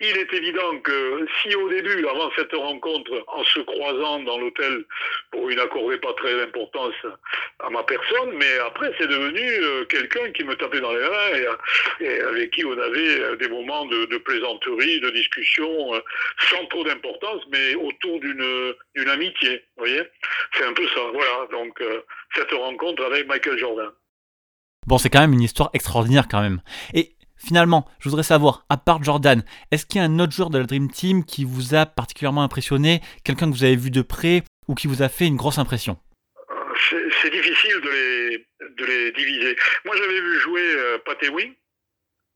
[0.00, 4.84] il est évident que si au début, avant cette rencontre, en se croisant dans l'hôtel,
[5.32, 6.94] bon, il n'accordait pas très d'importance
[7.60, 11.56] à ma personne, mais après c'est devenu euh, quelqu'un qui me tapait dans les mains
[12.00, 16.00] et, et avec qui on avait euh, des moments de, de plaisanterie, de discussion, euh,
[16.50, 19.64] sans trop d'importance, mais autour d'une amitié.
[19.76, 20.02] Vous voyez,
[20.54, 21.00] c'est un peu ça.
[21.12, 21.46] Voilà.
[21.50, 22.02] Donc euh,
[22.34, 23.90] cette rencontre avec Michael Jordan.
[24.86, 26.60] Bon, c'est quand même une histoire extraordinaire quand même.
[26.94, 30.50] Et finalement, je voudrais savoir, à part Jordan, est-ce qu'il y a un autre joueur
[30.50, 34.02] de la Dream Team qui vous a particulièrement impressionné, quelqu'un que vous avez vu de
[34.02, 35.98] près ou qui vous a fait une grosse impression?
[37.22, 38.46] C'est difficile de les,
[38.76, 39.56] de les diviser.
[39.84, 41.54] Moi, j'avais vu jouer euh, Pat Ewing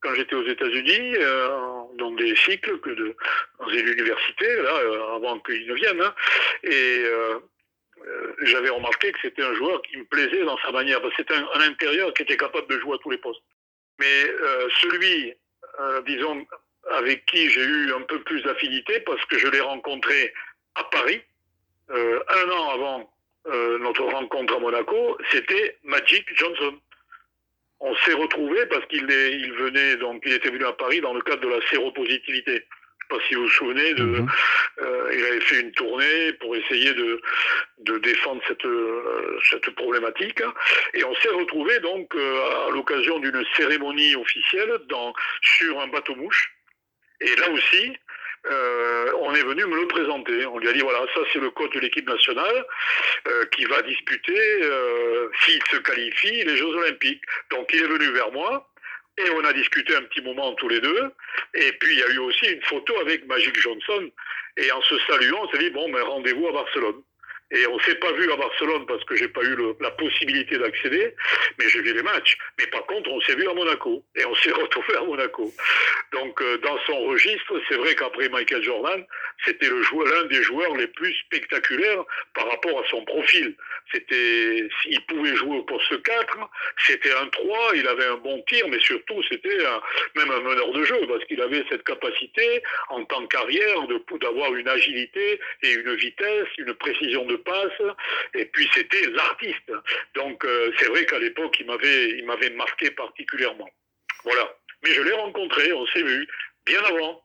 [0.00, 1.48] quand j'étais aux États-Unis, euh,
[1.98, 3.14] dans des cycles que de,
[3.58, 6.00] dans là, euh, avant qu'il ne vienne.
[6.00, 6.14] hein.
[6.64, 7.38] et euh,
[8.42, 11.00] j'avais remarqué que c'était un joueur qui me plaisait dans sa manière.
[11.16, 13.42] C'était un intérieur qui était capable de jouer à tous les postes.
[14.00, 15.34] Mais euh, celui,
[15.78, 16.46] euh, disons,
[16.90, 20.32] avec qui j'ai eu un peu plus d'affinité, parce que je l'ai rencontré
[20.74, 21.20] à Paris,
[21.90, 23.12] euh, un an avant
[23.80, 26.78] notre rencontre à Monaco, c'était Magic Johnson.
[27.80, 31.40] On s'est retrouvés parce qu'il venait donc il était venu à Paris dans le cadre
[31.40, 32.66] de la séropositivité.
[33.10, 34.28] Je sais pas si vous vous souvenez de, Mhm.
[34.82, 37.20] euh, il avait fait une tournée pour essayer de,
[37.78, 40.42] de défendre cette, euh, cette problématique.
[40.94, 46.14] Et on s'est retrouvés donc euh, à l'occasion d'une cérémonie officielle dans, sur un bateau
[46.14, 46.52] mouche.
[47.20, 47.96] Et là aussi,
[48.46, 50.46] euh, on est venu me le présenter.
[50.46, 52.64] On lui a dit voilà, ça c'est le coach de l'équipe nationale
[53.28, 57.22] euh, qui va disputer, euh, s'il se qualifie, les Jeux Olympiques.
[57.50, 58.69] Donc il est venu vers moi.
[59.26, 61.10] Et on a discuté un petit moment tous les deux.
[61.54, 64.10] Et puis il y a eu aussi une photo avec Magic Johnson.
[64.56, 67.02] Et en se saluant, on s'est dit bon, mais rendez-vous à Barcelone.
[67.52, 71.14] Et on s'est pas vu à Barcelone parce que j'ai pas eu la possibilité d'accéder,
[71.58, 72.36] mais j'ai vu les matchs.
[72.58, 75.52] Mais par contre, on s'est vu à Monaco et on s'est retrouvé à Monaco.
[76.12, 79.04] Donc, euh, dans son registre, c'est vrai qu'après Michael Jordan,
[79.44, 83.54] c'était l'un des joueurs les plus spectaculaires par rapport à son profil.
[83.92, 86.38] C'était, il pouvait jouer au poste 4,
[86.86, 89.58] c'était un 3, il avait un bon tir, mais surtout c'était
[90.14, 94.54] même un meneur de jeu parce qu'il avait cette capacité en tant qu'arrière de d'avoir
[94.54, 97.96] une agilité et une vitesse, une précision de passe,
[98.34, 99.72] et puis c'était l'artiste.
[100.14, 103.68] Donc euh, c'est vrai qu'à l'époque il m'avait il m'avait marqué particulièrement.
[104.24, 104.48] Voilà.
[104.82, 106.28] Mais je l'ai rencontré, on s'est vu
[106.66, 107.22] bien avant.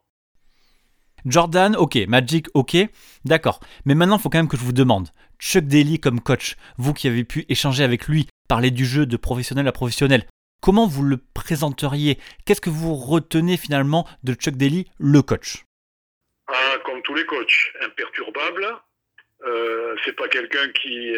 [1.26, 1.98] Jordan, ok.
[2.08, 2.78] Magic, ok.
[3.24, 3.60] D'accord.
[3.86, 5.10] Mais maintenant, il faut quand même que je vous demande.
[5.40, 9.18] Chuck Daly comme coach, vous qui avez pu échanger avec lui, parler du jeu de
[9.18, 10.28] professionnel à professionnel,
[10.62, 12.20] comment vous le présenteriez?
[12.46, 15.66] Qu'est-ce que vous retenez finalement de Chuck Daly, le coach?
[16.48, 18.68] Ah, comme tous les coachs, imperturbable.
[19.44, 21.16] Euh, c'est pas quelqu'un qui,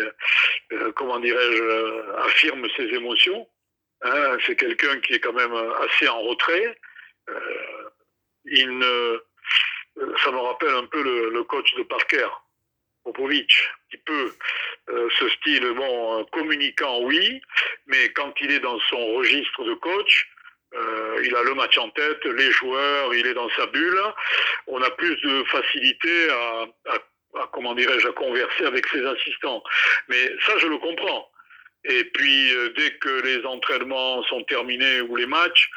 [0.71, 3.47] euh, comment dirais-je, euh, affirme ses émotions.
[4.01, 6.77] Hein, c'est quelqu'un qui est quand même assez en retrait.
[7.29, 7.89] Euh,
[8.45, 8.69] il
[10.23, 12.27] ça me rappelle un peu le, coach de Parker,
[13.03, 14.31] Popovic, un petit peu
[14.89, 17.41] euh, ce style, bon, euh, communicant, oui,
[17.87, 20.29] mais quand il est dans son registre de coach,
[20.75, 23.99] euh, il a le match en tête, les joueurs, il est dans sa bulle.
[24.67, 26.99] On a plus de facilité à
[27.51, 29.63] comment dirais-je, à converser avec ses assistants.
[30.07, 31.29] Mais ça, je le comprends.
[31.89, 35.69] Et puis, euh, dès que les entraînements sont terminés ou les matchs,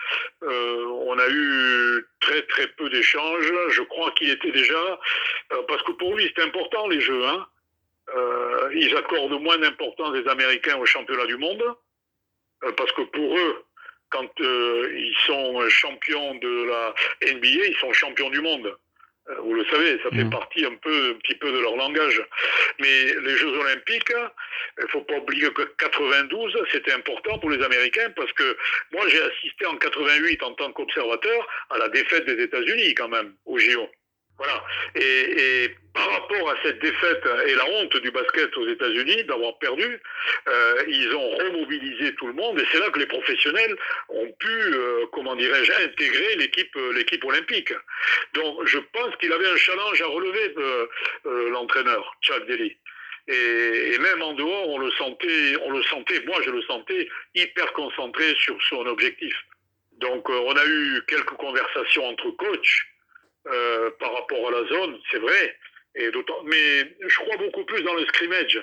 [0.43, 3.53] euh, on a eu très très peu d'échanges.
[3.71, 5.01] Je crois qu'il était déjà,
[5.53, 7.25] euh, parce que pour lui c'est important les jeux.
[7.27, 7.47] Hein.
[8.75, 11.63] Ils accordent moins d'importance des Américains au championnat du monde,
[12.77, 13.65] parce que pour eux,
[14.09, 16.95] quand ils sont champions de la
[17.33, 18.77] NBA, ils sont champions du monde.
[19.31, 20.31] Euh, Vous le savez, ça fait Mhm.
[20.31, 22.21] partie un peu, un petit peu de leur langage.
[22.81, 24.13] Mais les Jeux Olympiques,
[24.83, 28.57] il faut pas oublier que 92, c'était important pour les Américains parce que
[28.93, 33.35] moi, j'ai assisté en 88 en tant qu'observateur à la défaite des États-Unis quand même
[33.47, 33.89] au JO.
[34.41, 34.65] Voilà.
[34.95, 40.01] Et, par rapport à cette défaite et la honte du basket aux États-Unis d'avoir perdu,
[40.49, 43.77] euh, ils ont remobilisé tout le monde et c'est là que les professionnels
[44.09, 47.75] ont pu, euh, comment dirais-je, intégrer l'équipe, euh, l'équipe olympique.
[48.33, 50.87] Donc, je pense qu'il avait un challenge à relever euh,
[51.51, 52.75] l'entraîneur, Chuck Daly.
[53.29, 57.09] Et, et même en dehors, on le sentait, on le sentait, moi je le sentais
[57.35, 59.35] hyper concentré sur son objectif.
[59.99, 62.87] Donc, on a eu quelques conversations entre coachs
[63.47, 65.57] euh, par rapport à la zone, c'est vrai.
[65.97, 68.63] Et d'autant, mais je crois beaucoup plus dans le scrimmage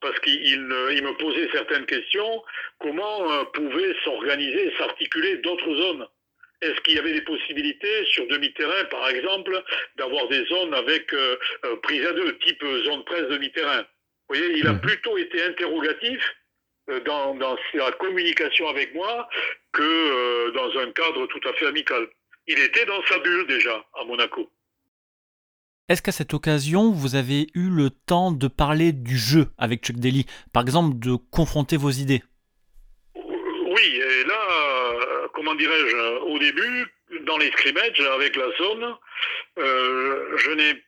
[0.00, 0.58] parce qu'il il,
[0.92, 2.42] il me posait certaines questions.
[2.80, 6.06] Comment euh, pouvaient s'organiser, s'articuler d'autres zones?
[6.62, 9.62] Est-ce qu'il y avait des possibilités sur demi-terrain, par exemple,
[9.96, 11.36] d'avoir des zones avec euh,
[11.82, 13.82] prise à deux, type zone presse demi-terrain?
[14.28, 14.80] Vous voyez, il a Mhm.
[14.80, 16.22] plutôt été interrogatif
[16.90, 19.28] euh, dans, dans sa communication avec moi
[19.72, 22.08] que euh, dans un cadre tout à fait amical.
[22.52, 24.50] Il était dans sa bulle déjà à Monaco.
[25.88, 29.96] Est-ce qu'à cette occasion, vous avez eu le temps de parler du jeu avec Chuck
[29.96, 30.26] Daly?
[30.52, 32.24] Par exemple, de confronter vos idées?
[33.14, 36.86] Oui, et là, euh, comment dirais-je, euh, au début,
[37.24, 38.96] dans les scrimmages avec la zone,
[39.58, 40.82] euh, je n'ai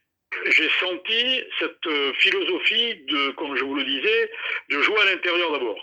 [0.46, 4.31] j'ai senti cette euh, philosophie de, comme je vous le disais,
[4.70, 5.79] de jouer à l'intérieur d'abord,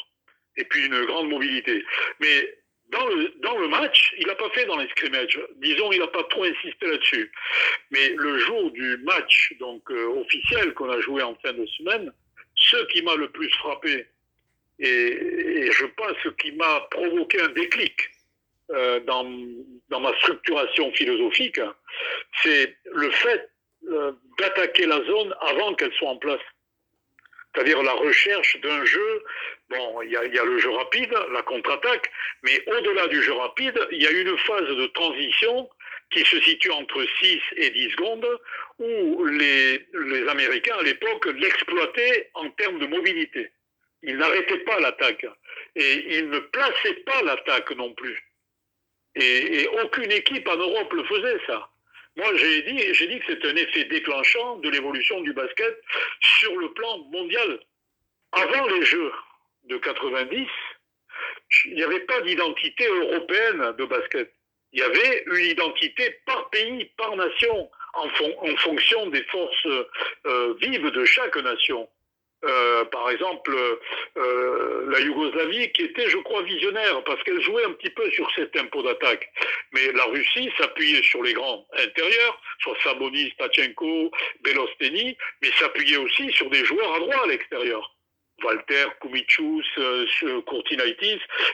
[0.58, 1.86] et puis une grande mobilité.
[2.20, 2.59] Mais
[2.92, 5.40] dans le, match, il n'a pas fait dans les scrimmages.
[5.58, 7.32] Disons, il n'a pas trop insisté là-dessus.
[7.92, 12.12] Mais le jour du match donc euh, officiel qu'on a joué en fin de semaine,
[12.56, 14.08] ce qui m'a le plus frappé,
[14.80, 17.94] et, je pense ce qui m'a provoqué un déclic
[18.72, 19.26] euh, dans,
[19.90, 21.60] dans ma structuration philosophique,
[22.42, 23.50] c'est le fait
[23.88, 26.42] euh, d'attaquer la zone avant qu'elle soit en place.
[27.54, 29.24] C'est-à-dire la recherche d'un jeu,
[29.70, 32.12] bon, il y a, le jeu rapide, la contre-attaque,
[32.44, 35.70] mais au-delà du jeu rapide, il y a une phase de transition
[36.12, 38.28] qui se situe entre 6 et 10 secondes,
[38.80, 39.86] où les,
[40.28, 43.52] Américains, à l'époque, l'exploitaient en termes de mobilité.
[44.04, 45.26] Ils n'arrêtaient pas l'attaque.
[45.76, 48.18] Et ils ne plaçaient pas l'attaque non plus.
[49.16, 51.70] Et, et aucune équipe en Europe le faisait, ça.
[52.16, 55.80] Moi, j'ai dit, j'ai dit que c'est un effet déclenchant de l'évolution du basket
[56.20, 57.60] sur le plan mondial.
[58.32, 59.12] Avant les Jeux
[59.66, 60.48] de 90,
[61.66, 64.34] il n'y avait pas d'identité européenne de basket.
[64.72, 69.68] Il y avait une identité par pays, par nation, en, fon- en fonction des forces
[70.26, 71.90] euh, vives de chaque nation.
[72.46, 73.52] Euh, par exemple,
[74.18, 78.30] euh, la Yougoslavie, qui était, je crois, visionnaire, parce qu'elle jouait un petit peu sur
[78.34, 79.30] ces tempos d'attaque.
[79.74, 84.12] Mais la Russie s'appuyait sur les grands intérieurs, soit Sabonis, Tachenko,
[84.44, 87.94] Belosteni, mais s'appuyait aussi sur des joueurs à droit à l'extérieur.
[88.44, 90.06] Walter, Kumichus, euh.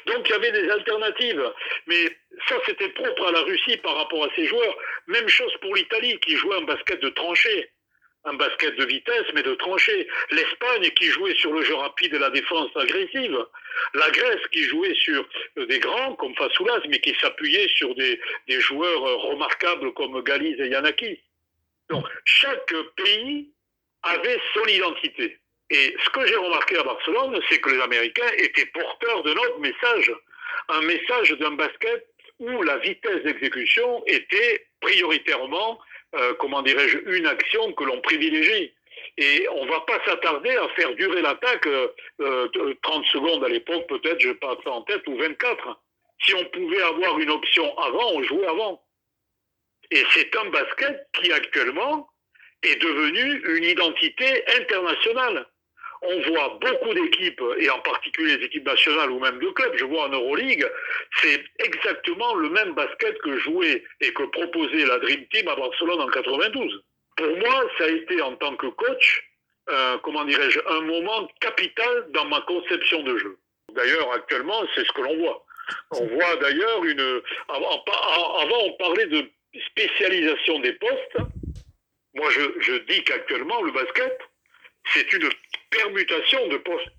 [0.06, 1.52] Donc il y avait des alternatives.
[1.88, 2.06] Mais
[2.48, 4.78] ça, c'était propre à la Russie par rapport à ses joueurs.
[5.08, 7.70] Même chose pour l'Italie, qui jouait un basket de tranchée
[8.26, 10.08] un basket de vitesse, mais de tranchée.
[10.32, 13.46] L'Espagne qui jouait sur le jeu rapide et la défense agressive.
[13.94, 19.02] La Grèce qui jouait sur des grands comme Fasoulas, mais qui s'appuyait sur des, joueurs
[19.22, 21.20] remarquables comme Galiz et Yanaki.
[21.90, 23.50] Donc, chaque pays
[24.04, 25.38] avait son identité.
[25.70, 29.60] Et ce que j'ai remarqué à Barcelone, c'est que les Américains étaient porteurs de notre
[29.60, 30.12] message.
[30.70, 32.08] Un message d'un basket
[32.40, 35.80] où la vitesse d'exécution était prioritairement
[36.16, 38.74] euh, comment dirais-je, une action que l'on privilégie.
[39.18, 41.88] Et on ne va pas s'attarder à faire durer l'attaque euh,
[42.22, 45.80] euh, 30 secondes à l'époque, peut-être, je passe ça en tête, ou 24.
[46.26, 48.82] Si on pouvait avoir une option avant, on jouait avant.
[49.92, 52.10] Et c'est un basket qui actuellement
[52.64, 55.48] est devenu une identité internationale
[56.08, 59.86] on voit beaucoup d'équipes, et en particulier les équipes nationales ou même de clubs, je
[59.86, 60.66] vois en Euroleague,
[61.22, 66.02] c'est exactement le même basket que jouait et que proposait la Dream Team à Barcelone
[66.02, 66.84] en 92.
[67.18, 69.24] Pour moi, ça a été en tant que coach,
[69.70, 73.38] euh, comment dirais-je, un moment capital dans ma conception de jeu.
[73.74, 75.46] D'ailleurs, actuellement, c'est ce que l'on voit.
[75.92, 77.22] On voit d'ailleurs une.
[77.50, 77.84] Avant,
[78.66, 79.26] on parlait de
[79.72, 81.18] spécialisation des postes.
[82.14, 84.18] Moi, je, je dis qu'actuellement, le basket,
[84.94, 85.30] c'est une
[85.70, 86.90] permutation de postes.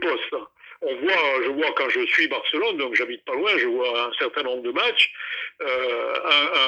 [0.00, 0.36] Poste.
[0.84, 4.12] On voit, je vois quand je suis Barcelone, donc j'habite pas loin, je vois un
[4.14, 5.12] certain nombre de matchs.
[5.60, 6.14] Euh,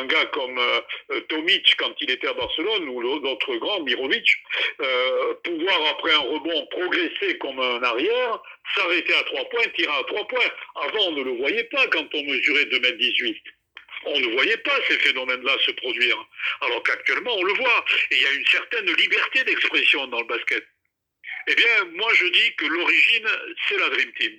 [0.00, 4.26] un, gars comme euh, Tomic, quand il était à Barcelone, ou l'autre grand, Mirovic,
[4.80, 8.40] euh, pouvoir après un rebond progresser comme un arrière,
[8.76, 10.50] s'arrêter à trois points, tirer à trois points.
[10.76, 13.36] Avant, on ne le voyait pas quand on mesurait 2m18
[14.06, 16.16] on ne voyait pas ces phénomènes-là se produire.
[16.60, 17.84] Alors qu'actuellement, on le voit.
[18.10, 20.66] Et il y a une certaine liberté d'expression dans le basket.
[21.46, 23.28] Eh bien, moi, je dis que l'origine,
[23.68, 24.32] c'est la Dream Team.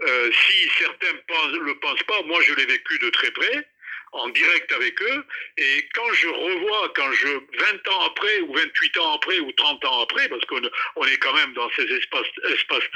[0.00, 3.66] Euh, si certains ne le pensent pas, moi, je l'ai vécu de très près,
[4.12, 5.26] en direct avec eux.
[5.56, 9.84] Et quand je revois, quand je, 20 ans après, ou 28 ans après, ou 30
[9.84, 10.60] ans après, parce qu'on
[10.96, 12.88] on est quand même dans ces espaces-temps, espaces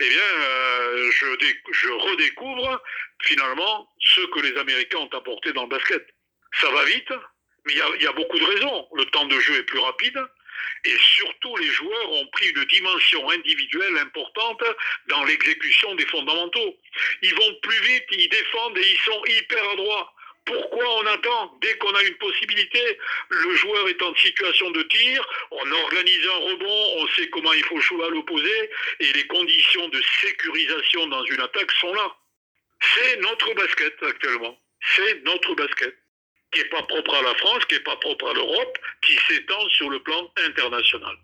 [0.00, 1.26] eh bien, euh, je,
[1.72, 2.82] je redécouvre
[3.22, 6.06] finalement ce que les Américains ont apporté dans le basket.
[6.60, 7.10] Ça va vite,
[7.66, 8.88] mais il y, y a, beaucoup de raisons.
[8.94, 10.18] Le temps de jeu est plus rapide.
[10.84, 14.62] Et surtout, les joueurs ont pris une dimension individuelle importante
[15.08, 16.76] dans l'exécution des fondamentaux.
[17.22, 20.14] Ils vont plus vite, ils défendent et ils sont hyper adroits.
[20.44, 22.98] Pourquoi on attend Dès qu'on a une possibilité,
[23.30, 27.64] le joueur est en situation de tir, on organise un rebond, on sait comment il
[27.64, 32.14] faut jouer à l'opposé, et les conditions de sécurisation dans une attaque sont là.
[32.94, 34.58] C'est notre basket actuellement.
[34.96, 35.96] C'est notre basket
[36.52, 39.68] qui n'est pas propre à la France, qui n'est pas propre à l'Europe, qui s'étend
[39.70, 41.16] sur le plan international.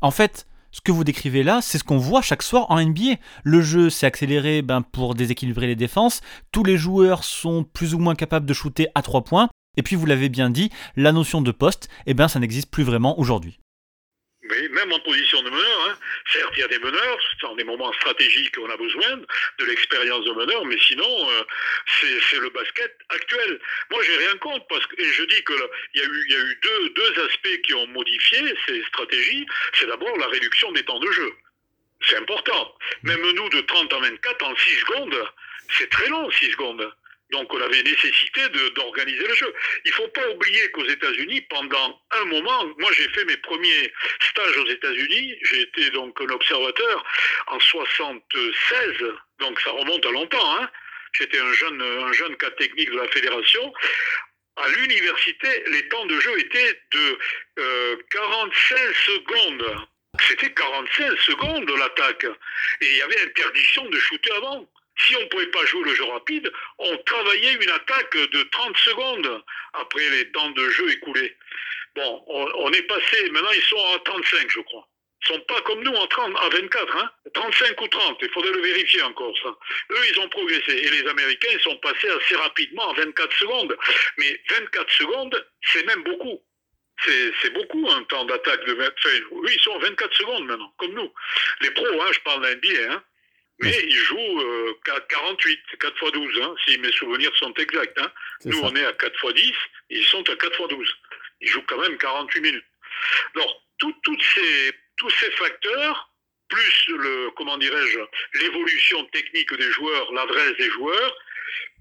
[0.00, 3.16] En fait, ce que vous décrivez là, c'est ce qu'on voit chaque soir en NBA.
[3.42, 6.20] Le jeu s'est accéléré ben, pour déséquilibrer les défenses,
[6.52, 9.96] tous les joueurs sont plus ou moins capables de shooter à 3 points, et puis
[9.96, 13.58] vous l'avez bien dit, la notion de poste, eh ben, ça n'existe plus vraiment aujourd'hui.
[14.78, 15.88] Même en position de meneur.
[15.88, 15.98] Hein.
[16.32, 19.16] Certes, il y a des meneurs, dans des moments stratégiques, on a besoin
[19.58, 21.42] de l'expérience de meneur, mais sinon, euh,
[22.30, 23.60] c'est le basket actuel.
[23.90, 26.38] Moi, j'ai rien contre, parce que et je dis qu'il y a eu, y a
[26.38, 29.46] eu deux, deux aspects qui ont modifié ces stratégies.
[29.74, 31.32] C'est d'abord la réduction des temps de jeu.
[32.06, 32.76] C'est important.
[33.02, 35.24] Même nous, de 30 à 24, en 6 secondes,
[35.76, 36.94] c'est très long, 6 secondes.
[37.30, 39.54] Donc on avait nécessité d'organiser le jeu.
[39.84, 43.92] Il ne faut pas oublier qu'aux États-Unis, pendant un moment, moi j'ai fait mes premiers
[44.20, 47.04] stages aux États-Unis, j'ai été donc un observateur
[47.48, 48.94] en 76,
[49.40, 50.56] donc ça remonte à longtemps.
[50.56, 50.70] Hein.
[51.12, 53.72] J'étais un jeune, un jeune cas technique de la fédération.
[54.56, 57.18] À l'université, les temps de jeu étaient de
[57.58, 59.86] euh, 45 secondes.
[60.26, 62.24] C'était 45 secondes l'attaque.
[62.80, 64.68] Et il y avait interdiction de shooter avant
[65.06, 68.76] si on ne pouvait pas jouer le jeu rapide, on travaillait une attaque de 30
[68.78, 71.36] secondes après les temps de jeu écoulés.
[71.94, 74.88] Bon, on, est passé, maintenant ils sont à 35 je crois.
[75.22, 78.52] Ils sont pas comme nous en 30, à 24, hein 35 ou 30, il faudrait
[78.52, 79.48] le vérifier encore ça.
[79.90, 80.72] Eux, ils ont progressé.
[80.72, 83.76] Et les Américains, ils sont passés assez rapidement à 24 secondes.
[84.18, 86.40] Mais 24 secondes, c'est même beaucoup.
[87.04, 88.76] C'est beaucoup un temps d'attaque de...
[89.52, 91.12] Ils sont à 24 secondes maintenant, comme nous.
[91.60, 93.02] Les pros, hein, je parle d'un billet, hein.
[93.60, 97.98] Mais il joue euh, 48, 4 x 12, hein, si mes souvenirs sont exacts.
[97.98, 98.12] Hein.
[98.44, 98.66] Nous, ça.
[98.66, 99.52] on est à 4 x 10,
[99.90, 100.96] ils sont à 4 x 12.
[101.40, 102.64] Ils jouent quand même 48 minutes.
[103.34, 106.12] Alors, tout, toutes ces, tous ces facteurs,
[106.48, 107.98] plus le, comment dirais-je,
[108.40, 111.16] l'évolution technique des joueurs, l'adresse des joueurs,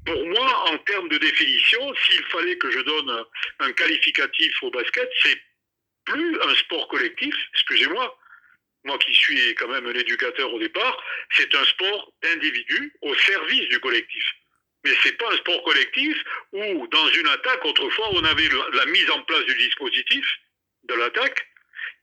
[0.05, 3.25] pour moi, en termes de définition, s'il fallait que je donne
[3.59, 5.38] un qualificatif au basket, c'est
[6.05, 8.17] plus un sport collectif, excusez-moi,
[8.88, 11.03] moi qui suis quand même un éducateur au départ,
[11.35, 14.23] c'est un sport d'individu au service du collectif.
[14.83, 16.17] Mais c'est pas un sport collectif
[16.53, 20.25] où, dans une attaque, autrefois, on avait la mise en place du dispositif
[20.83, 21.45] de l'attaque,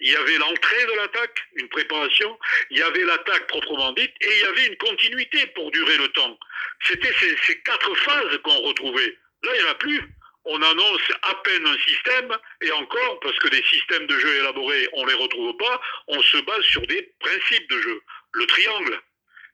[0.00, 2.38] il y avait l'entrée de l'attaque, une préparation,
[2.70, 6.08] il y avait l'attaque proprement dite, et il y avait une continuité pour durer le
[6.08, 6.38] temps.
[6.86, 9.16] C'était ces, ces quatre phases qu'on retrouvait.
[9.44, 10.02] Là, il n'y en a plus.
[10.46, 14.88] On annonce à peine un système, et encore, parce que des systèmes de jeu élaborés,
[14.92, 18.02] on ne les retrouve pas, on se base sur des principes de jeu.
[18.32, 19.00] Le triangle.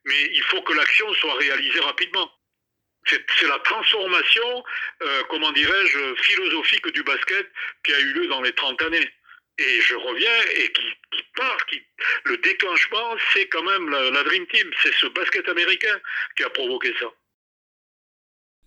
[0.04, 2.30] Mais il faut que l'action soit réalisée rapidement.
[3.06, 4.64] C'est la transformation,
[5.02, 7.50] euh, comment dirais-je, philosophique du basket
[7.84, 9.10] qui a eu lieu dans les 30 années.
[9.58, 10.82] Et je reviens, et qui,
[11.12, 11.82] qui part, qui,
[12.24, 16.00] le déclenchement, c'est quand même la, la Dream Team, c'est ce basket américain
[16.36, 17.06] qui a provoqué ça.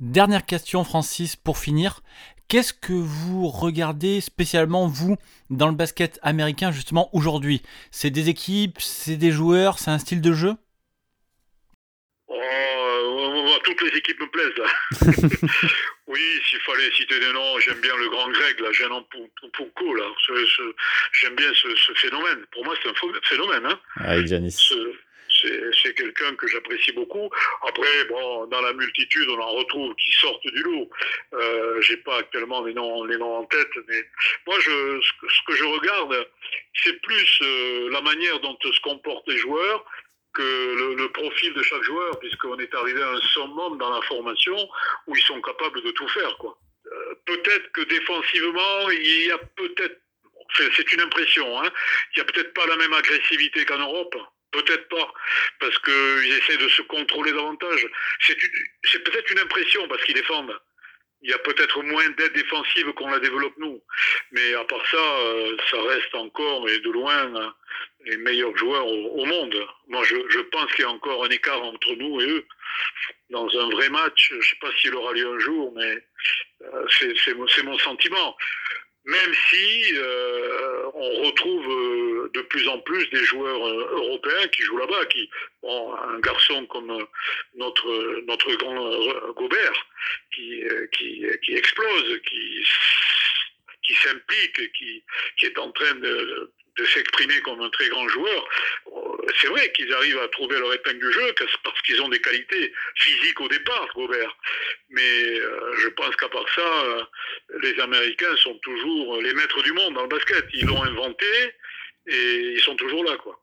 [0.04, 2.02] Dernière question, Francis, pour finir.
[2.50, 5.16] Qu'est-ce que vous regardez spécialement, vous,
[5.50, 7.62] dans le basket américain, justement, aujourd'hui?
[7.90, 10.56] C'est des équipes, c'est des joueurs, c'est un style de jeu?
[12.28, 14.58] Oh, toutes les équipes me plaisent.
[14.58, 15.48] Là.
[16.08, 19.02] oui, s'il fallait citer des noms, j'aime bien le grand grec, là, Jean
[19.54, 20.04] Pouco, là.
[21.22, 22.46] J'aime bien ce, ce, phénomène.
[22.52, 23.66] Pour moi, c'est un phénomène.
[23.68, 23.80] Hein.
[23.96, 24.70] Avec Janis.
[25.82, 27.30] C'est quelqu'un que j'apprécie beaucoup.
[27.68, 30.90] Après, bon, dans la multitude, on en retrouve qui sortent du lot.
[31.34, 33.04] Euh, J'ai pas actuellement les noms,
[33.38, 34.06] en tête, mais
[34.48, 36.28] moi, ce, que, je regarde,
[36.84, 39.86] c'est plus euh, la manière dont se comportent les joueurs
[40.34, 44.02] que le, le, profil de chaque joueur, puisqu'on est arrivé à un summum dans la
[44.02, 44.58] formation
[45.08, 46.36] où ils sont capables de tout faire.
[46.38, 46.58] quoi.
[46.94, 50.02] Euh, peut-être que défensivement, il y a peut-être,
[50.76, 51.72] c'est une impression, hein,
[52.16, 54.16] il n'y a peut-être pas la même agressivité qu'en Europe.
[54.54, 55.14] Peut-être pas,
[55.60, 57.88] parce qu'ils essaient de se contrôler davantage.
[58.22, 60.58] C'est peut-être une impression, parce qu'ils défendent.
[61.24, 63.82] Il y a peut-être moins d'aide défensive qu'on la développe nous.
[64.32, 67.54] Mais à part ça, euh, ça reste encore, et de loin,
[68.06, 69.68] les meilleurs joueurs au, monde.
[69.88, 72.46] Moi, je, pense qu'il y a encore un écart entre nous et eux.
[73.30, 76.06] Dans un vrai match, je ne sais pas s'il aura lieu un jour, mais
[76.62, 78.36] euh, c'est mon sentiment.
[79.06, 84.62] Même si euh, on retrouve euh, de plus en plus des joueurs euh, européens qui
[84.62, 85.30] jouent là-bas, qui
[85.62, 87.06] bon, un garçon comme
[87.56, 89.88] notre notre grand Gobert
[90.34, 92.66] qui qui, qui explose, qui
[93.86, 95.04] qui s'implique, qui,
[95.38, 98.48] qui est en train de, de s'exprimer comme un très grand joueur,
[99.40, 102.74] c'est vrai qu'ils arrivent à trouver leur épingle du jeu parce qu'ils ont des qualités
[102.96, 104.36] physiques au départ, Robert.
[104.90, 107.04] Mais euh, je pense qu'à part ça, euh,
[107.62, 110.46] les Américains sont toujours les maîtres du monde dans le basket.
[110.54, 111.26] Ils l'ont inventé
[112.08, 113.40] et ils sont toujours là, quoi.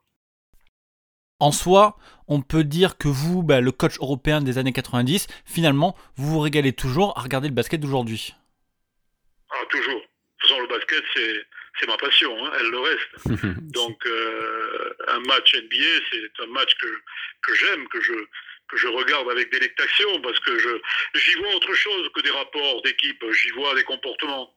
[1.39, 1.97] En soi,
[2.29, 6.41] on peut dire que vous, bah, le coach européen des années 90, finalement, vous vous
[6.41, 8.35] régalez toujours à regarder le basket d'aujourd'hui.
[9.51, 9.95] Ah, toujours.
[9.95, 11.47] De toute façon, le basket, c'est
[11.79, 13.09] c'est ma passion, hein, elle le reste.
[13.73, 16.87] Donc euh, un match NBA, c'est un match que,
[17.43, 18.13] que j'aime, que je,
[18.69, 20.69] que je regarde avec délectation, parce que je
[21.15, 24.55] j'y vois autre chose que des rapports d'équipe, j'y vois des comportements,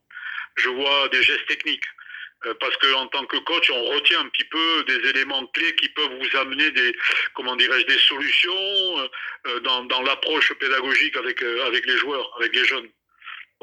[0.56, 1.86] je vois des gestes techniques.
[2.46, 5.76] Euh, parce que en tant que coach, on retient un petit peu des éléments clés
[5.76, 6.94] qui peuvent vous amener des,
[7.36, 9.10] comment dirais-je, des solutions
[9.48, 12.90] euh, dans, dans l'approche pédagogique avec, avec les joueurs, avec les jeunes.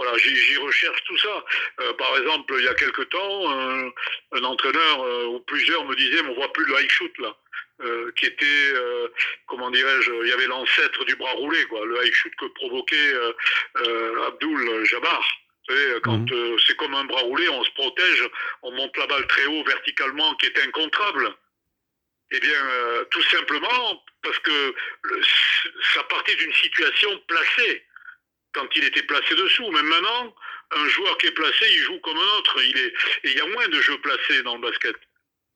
[0.01, 1.45] Voilà, j'y recherche tout ça.
[1.81, 3.93] Euh, par exemple, il y a quelque temps, un,
[4.33, 7.37] un entraîneur euh, ou plusieurs me disaient, on voit plus le high shoot là,
[7.83, 8.73] euh, qui était,
[9.47, 13.13] comment dirais-je, il y avait l'ancêtre du bras roulé, quoi, le high shoot que provoquait
[14.27, 15.23] Abdul Jabbar.
[15.69, 16.59] Vous savez, quand mmh.
[16.67, 18.25] c'est comme un bras roulé, on se protège,
[18.63, 21.35] on monte la balle très haut verticalement, qui est incontrable.
[22.31, 25.21] Eh bien, tout simplement parce que le,
[25.93, 27.85] ça partait d'une situation placée
[28.53, 29.71] quand il était placé dessous.
[29.71, 30.35] Mais maintenant,
[30.73, 32.57] un joueur qui est placé, il joue comme un autre.
[32.63, 32.93] Il et
[33.25, 34.97] il y a moins de jeux placés dans le basket.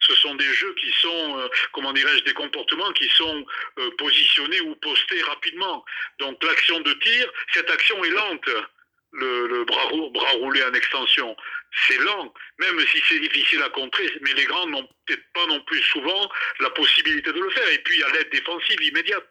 [0.00, 3.46] Ce sont des jeux qui sont, euh, comment dirais-je, des comportements qui sont
[3.78, 5.84] euh, positionnés ou postés rapidement.
[6.18, 8.48] Donc l'action de tir, cette action est lente.
[9.12, 11.36] Le, le bras, bras, roulé en extension,
[11.86, 15.60] c'est lent, même si c'est difficile à contrer, mais les grands n'ont peut-être pas non
[15.60, 16.28] plus souvent
[16.58, 17.68] la possibilité de le faire.
[17.68, 19.28] Et puis il y a l'aide défensive immédiate.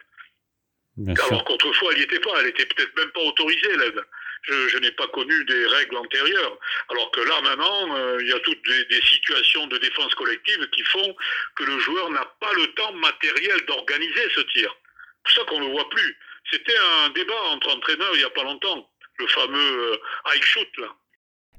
[0.96, 2.30] Bien Alors qu'autrefois, elle n'y était pas.
[2.40, 4.02] Elle était peut-être même pas autorisée, l'aide.
[4.42, 6.58] Je, je n'ai pas connu des règles antérieures.
[6.90, 10.68] Alors que là, maintenant, euh, il y a toutes des, des, situations de défense collective
[10.70, 11.16] qui font
[11.56, 14.70] que le joueur n'a pas le temps matériel d'organiser ce tir.
[15.26, 16.16] C'est pour ça qu'on ne le voit plus.
[16.50, 18.88] C'était un débat entre entraîneurs il n'y a pas longtemps.
[19.16, 19.96] Le fameux euh,
[20.34, 20.88] high shoot, là.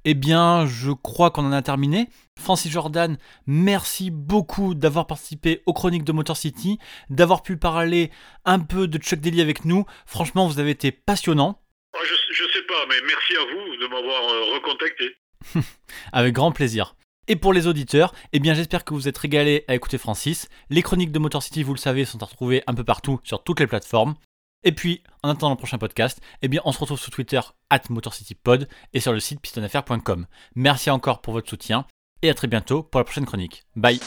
[0.04, 2.10] eh bien, je crois qu'on en a terminé.
[2.38, 3.18] Francis Jordan,
[3.48, 6.78] merci beaucoup d'avoir participé aux chroniques de Motor City,
[7.10, 8.12] d'avoir pu parler
[8.46, 9.86] un peu de Chuck Daly avec nous.
[10.06, 11.62] Franchement, vous avez été passionnant.
[11.94, 15.16] Ah, je, je sais pas, mais merci à vous de m'avoir euh, recontacté.
[16.12, 16.96] Avec grand plaisir.
[17.28, 20.48] Et pour les auditeurs, eh bien j'espère que vous êtes régalés à écouter Francis.
[20.70, 23.44] Les chroniques de Motor City, vous le savez, sont à retrouver un peu partout sur
[23.44, 24.16] toutes les plateformes.
[24.64, 27.40] Et puis, en attendant le prochain podcast, eh bien on se retrouve sur Twitter
[27.70, 30.28] at MotorCityPod et sur le site pistonaffaire.com.
[30.56, 31.86] Merci encore pour votre soutien
[32.22, 33.64] et à très bientôt pour la prochaine chronique.
[33.76, 34.00] Bye